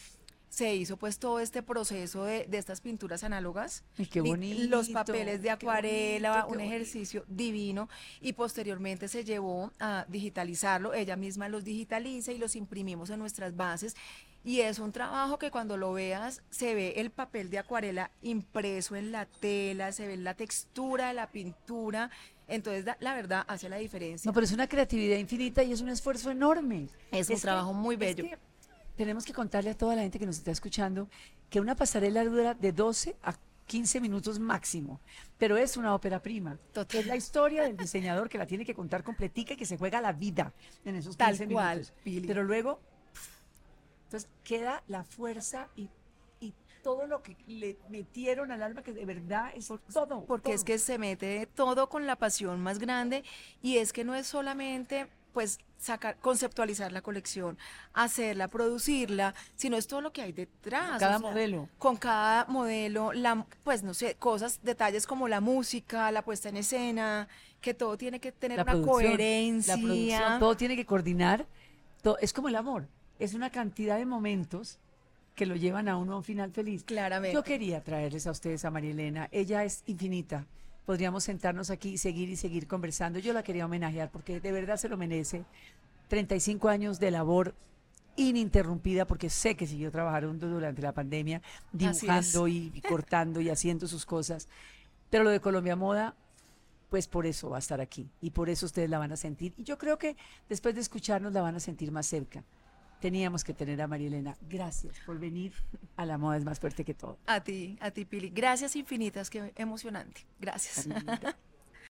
se 0.49 0.75
hizo 0.75 0.97
pues 0.97 1.19
todo 1.19 1.39
este 1.39 1.61
proceso 1.61 2.23
de, 2.25 2.47
estas 2.51 2.81
pinturas 2.81 3.23
análogas. 3.23 3.83
Y 3.97 4.07
qué 4.07 4.21
bonito. 4.21 4.67
Los 4.67 4.89
papeles 4.89 5.41
de 5.41 5.51
acuarela, 5.51 6.45
un 6.47 6.59
ejercicio 6.59 7.23
divino. 7.27 7.87
Y 8.19 8.33
posteriormente 8.33 9.07
se 9.07 9.23
llevó 9.23 9.71
a 9.79 10.05
digitalizarlo. 10.09 10.93
Ella 10.93 11.15
misma 11.15 11.49
los 11.49 11.63
digitaliza 11.63 12.31
y 12.31 12.39
los 12.39 12.55
imprimimos 12.55 13.11
en 13.11 13.19
nuestras 13.19 13.55
bases. 13.55 13.95
Y 14.43 14.61
es 14.61 14.79
un 14.79 14.91
trabajo 14.91 15.37
que 15.37 15.51
cuando 15.51 15.77
lo 15.77 15.93
veas 15.93 16.41
se 16.49 16.73
ve 16.73 16.93
el 16.97 17.11
papel 17.11 17.49
de 17.49 17.59
acuarela 17.59 18.09
impreso 18.21 18.95
en 18.95 19.11
la 19.11 19.25
tela, 19.25 19.91
se 19.91 20.07
ve 20.07 20.17
la 20.17 20.33
textura 20.33 21.09
de 21.09 21.13
la 21.13 21.29
pintura 21.29 22.09
entonces, 22.49 22.85
la 22.99 23.13
verdad, 23.13 23.45
hace 23.47 23.69
la 23.69 23.77
diferencia. 23.77 24.27
No, 24.27 24.33
pero 24.33 24.45
es 24.45 24.51
una 24.51 24.67
creatividad 24.67 25.17
infinita 25.17 25.63
y 25.63 25.71
es 25.71 25.81
un 25.81 25.89
esfuerzo 25.89 26.31
enorme. 26.31 26.87
Es, 27.11 27.29
un 27.29 27.39
trabajo 27.39 27.73
muy 27.73 27.95
bello. 27.95 28.25
tenemos 28.95 29.25
que 29.25 29.33
contarle 29.33 29.69
a 29.69 29.77
toda 29.77 29.95
la 29.95 30.01
gente 30.01 30.19
que 30.19 30.25
nos 30.25 30.37
está 30.37 30.51
escuchando 30.51 31.07
que 31.49 31.59
una 31.59 31.75
pasarela 31.75 32.23
dura 32.23 32.53
de 32.53 32.71
12 32.71 33.15
a 33.23 33.35
15 33.69 34.01
minutos 34.01 34.39
máximo, 34.39 34.99
pero 35.37 35.55
es 35.55 35.77
una 35.77 35.93
ópera 35.93 36.21
prima. 36.21 36.57
Es 36.91 37.05
la 37.05 37.15
historia 37.15 37.63
del 37.63 37.77
diseñador 37.77 38.27
que 38.27 38.39
la 38.39 38.47
tiene 38.47 38.65
que 38.65 38.73
contar 38.73 39.03
completica 39.03 39.53
y 39.53 39.57
que 39.57 39.65
se 39.65 39.77
juega 39.77 40.01
la 40.01 40.11
vida 40.11 40.51
en 40.83 40.95
esos 40.95 41.15
15 41.15 41.45
Tal 41.45 41.53
cual, 41.53 41.87
minutos. 42.03 42.27
Pero 42.27 42.43
luego, 42.43 42.79
entonces 44.05 44.27
queda 44.43 44.83
la 44.87 45.03
fuerza 45.03 45.67
y 45.75 45.87
todo 46.81 47.07
lo 47.07 47.21
que 47.21 47.35
le 47.47 47.77
metieron 47.89 48.51
al 48.51 48.63
alma, 48.63 48.81
que 48.83 48.93
de 48.93 49.05
verdad 49.05 49.51
es 49.55 49.71
todo. 49.93 50.25
Porque 50.25 50.53
es 50.53 50.63
que 50.63 50.77
se 50.77 50.97
mete 50.97 51.47
todo 51.47 51.89
con 51.89 52.05
la 52.05 52.15
pasión 52.15 52.61
más 52.61 52.79
grande 52.79 53.23
y 53.61 53.77
es 53.77 53.93
que 53.93 54.03
no 54.03 54.15
es 54.15 54.27
solamente 54.27 55.07
pues 55.33 55.59
sacar, 55.77 56.17
conceptualizar 56.17 56.91
la 56.91 57.01
colección, 57.01 57.57
hacerla, 57.93 58.47
producirla, 58.47 59.33
sino 59.55 59.77
es 59.77 59.87
todo 59.87 60.01
lo 60.01 60.11
que 60.11 60.21
hay 60.21 60.31
detrás. 60.31 60.99
Cada 60.99 61.19
modelo. 61.19 61.69
Con 61.77 61.97
cada 61.97 62.45
modelo, 62.45 63.13
la, 63.13 63.45
pues 63.63 63.83
no 63.83 63.93
sé, 63.93 64.15
cosas, 64.15 64.59
detalles 64.63 65.07
como 65.07 65.27
la 65.27 65.41
música, 65.41 66.11
la 66.11 66.23
puesta 66.23 66.49
en 66.49 66.57
escena, 66.57 67.27
que 67.61 67.73
todo 67.73 67.97
tiene 67.97 68.19
que 68.19 68.31
tener 68.31 68.61
una 68.61 68.81
coherencia. 68.81 69.75
La 69.77 69.81
producción, 69.81 70.39
todo 70.39 70.57
tiene 70.57 70.75
que 70.75 70.85
coordinar. 70.85 71.45
Todo, 72.01 72.17
es 72.19 72.33
como 72.33 72.47
el 72.47 72.55
amor, 72.55 72.87
es 73.19 73.33
una 73.33 73.49
cantidad 73.49 73.97
de 73.97 74.05
momentos 74.05 74.79
que 75.39 75.45
lo 75.45 75.55
llevan 75.55 75.87
a 75.87 75.95
uno 75.95 76.15
a 76.15 76.17
un 76.17 76.23
final 76.25 76.51
feliz. 76.51 76.83
Claramente. 76.83 77.33
Yo 77.33 77.45
quería 77.45 77.81
traerles 77.81 78.27
a 78.27 78.31
ustedes 78.31 78.65
a 78.65 78.71
María 78.71 78.91
Elena. 78.91 79.29
Ella 79.31 79.63
es 79.63 79.83
infinita. 79.85 80.45
Podríamos 80.85 81.23
sentarnos 81.23 81.69
aquí 81.69 81.91
y 81.91 81.97
seguir 81.97 82.27
y 82.27 82.35
seguir 82.35 82.67
conversando. 82.67 83.19
Yo 83.19 83.31
la 83.31 83.41
quería 83.41 83.65
homenajear 83.65 84.11
porque 84.11 84.41
de 84.41 84.51
verdad 84.51 84.75
se 84.75 84.89
lo 84.89 84.97
merece. 84.97 85.45
35 86.09 86.67
años 86.67 86.99
de 86.99 87.11
labor 87.11 87.55
ininterrumpida 88.17 89.07
porque 89.07 89.29
sé 89.29 89.55
que 89.55 89.65
siguió 89.65 89.91
trabajando 89.91 90.49
durante 90.49 90.81
la 90.81 90.91
pandemia, 90.91 91.41
dibujando 91.71 92.49
y, 92.49 92.73
y 92.75 92.81
cortando 92.81 93.39
y 93.39 93.49
haciendo 93.49 93.87
sus 93.87 94.05
cosas. 94.05 94.49
Pero 95.09 95.23
lo 95.23 95.29
de 95.29 95.39
Colombia 95.39 95.77
Moda, 95.77 96.15
pues 96.89 97.07
por 97.07 97.25
eso 97.25 97.49
va 97.49 97.55
a 97.55 97.59
estar 97.59 97.79
aquí 97.79 98.09
y 98.19 98.31
por 98.31 98.49
eso 98.49 98.65
ustedes 98.65 98.89
la 98.89 98.99
van 98.99 99.13
a 99.13 99.15
sentir. 99.15 99.53
Y 99.55 99.63
yo 99.63 99.77
creo 99.77 99.97
que 99.97 100.17
después 100.49 100.75
de 100.75 100.81
escucharnos 100.81 101.31
la 101.31 101.41
van 101.41 101.55
a 101.55 101.61
sentir 101.61 101.93
más 101.93 102.07
cerca 102.07 102.43
teníamos 102.99 103.43
que 103.43 103.53
tener 103.53 103.81
a 103.81 103.87
María 103.87 104.07
Elena. 104.07 104.37
Gracias 104.49 104.99
por 105.05 105.19
venir 105.19 105.53
a 105.95 106.05
La 106.05 106.17
Moda 106.17 106.37
es 106.37 106.45
más 106.45 106.59
fuerte 106.59 106.83
que 106.83 106.93
todo. 106.93 107.17
A 107.25 107.41
ti, 107.41 107.77
a 107.81 107.91
ti, 107.91 108.05
Pili. 108.05 108.29
Gracias 108.29 108.75
infinitas, 108.75 109.29
qué 109.29 109.53
emocionante. 109.55 110.25
Gracias. 110.39 110.87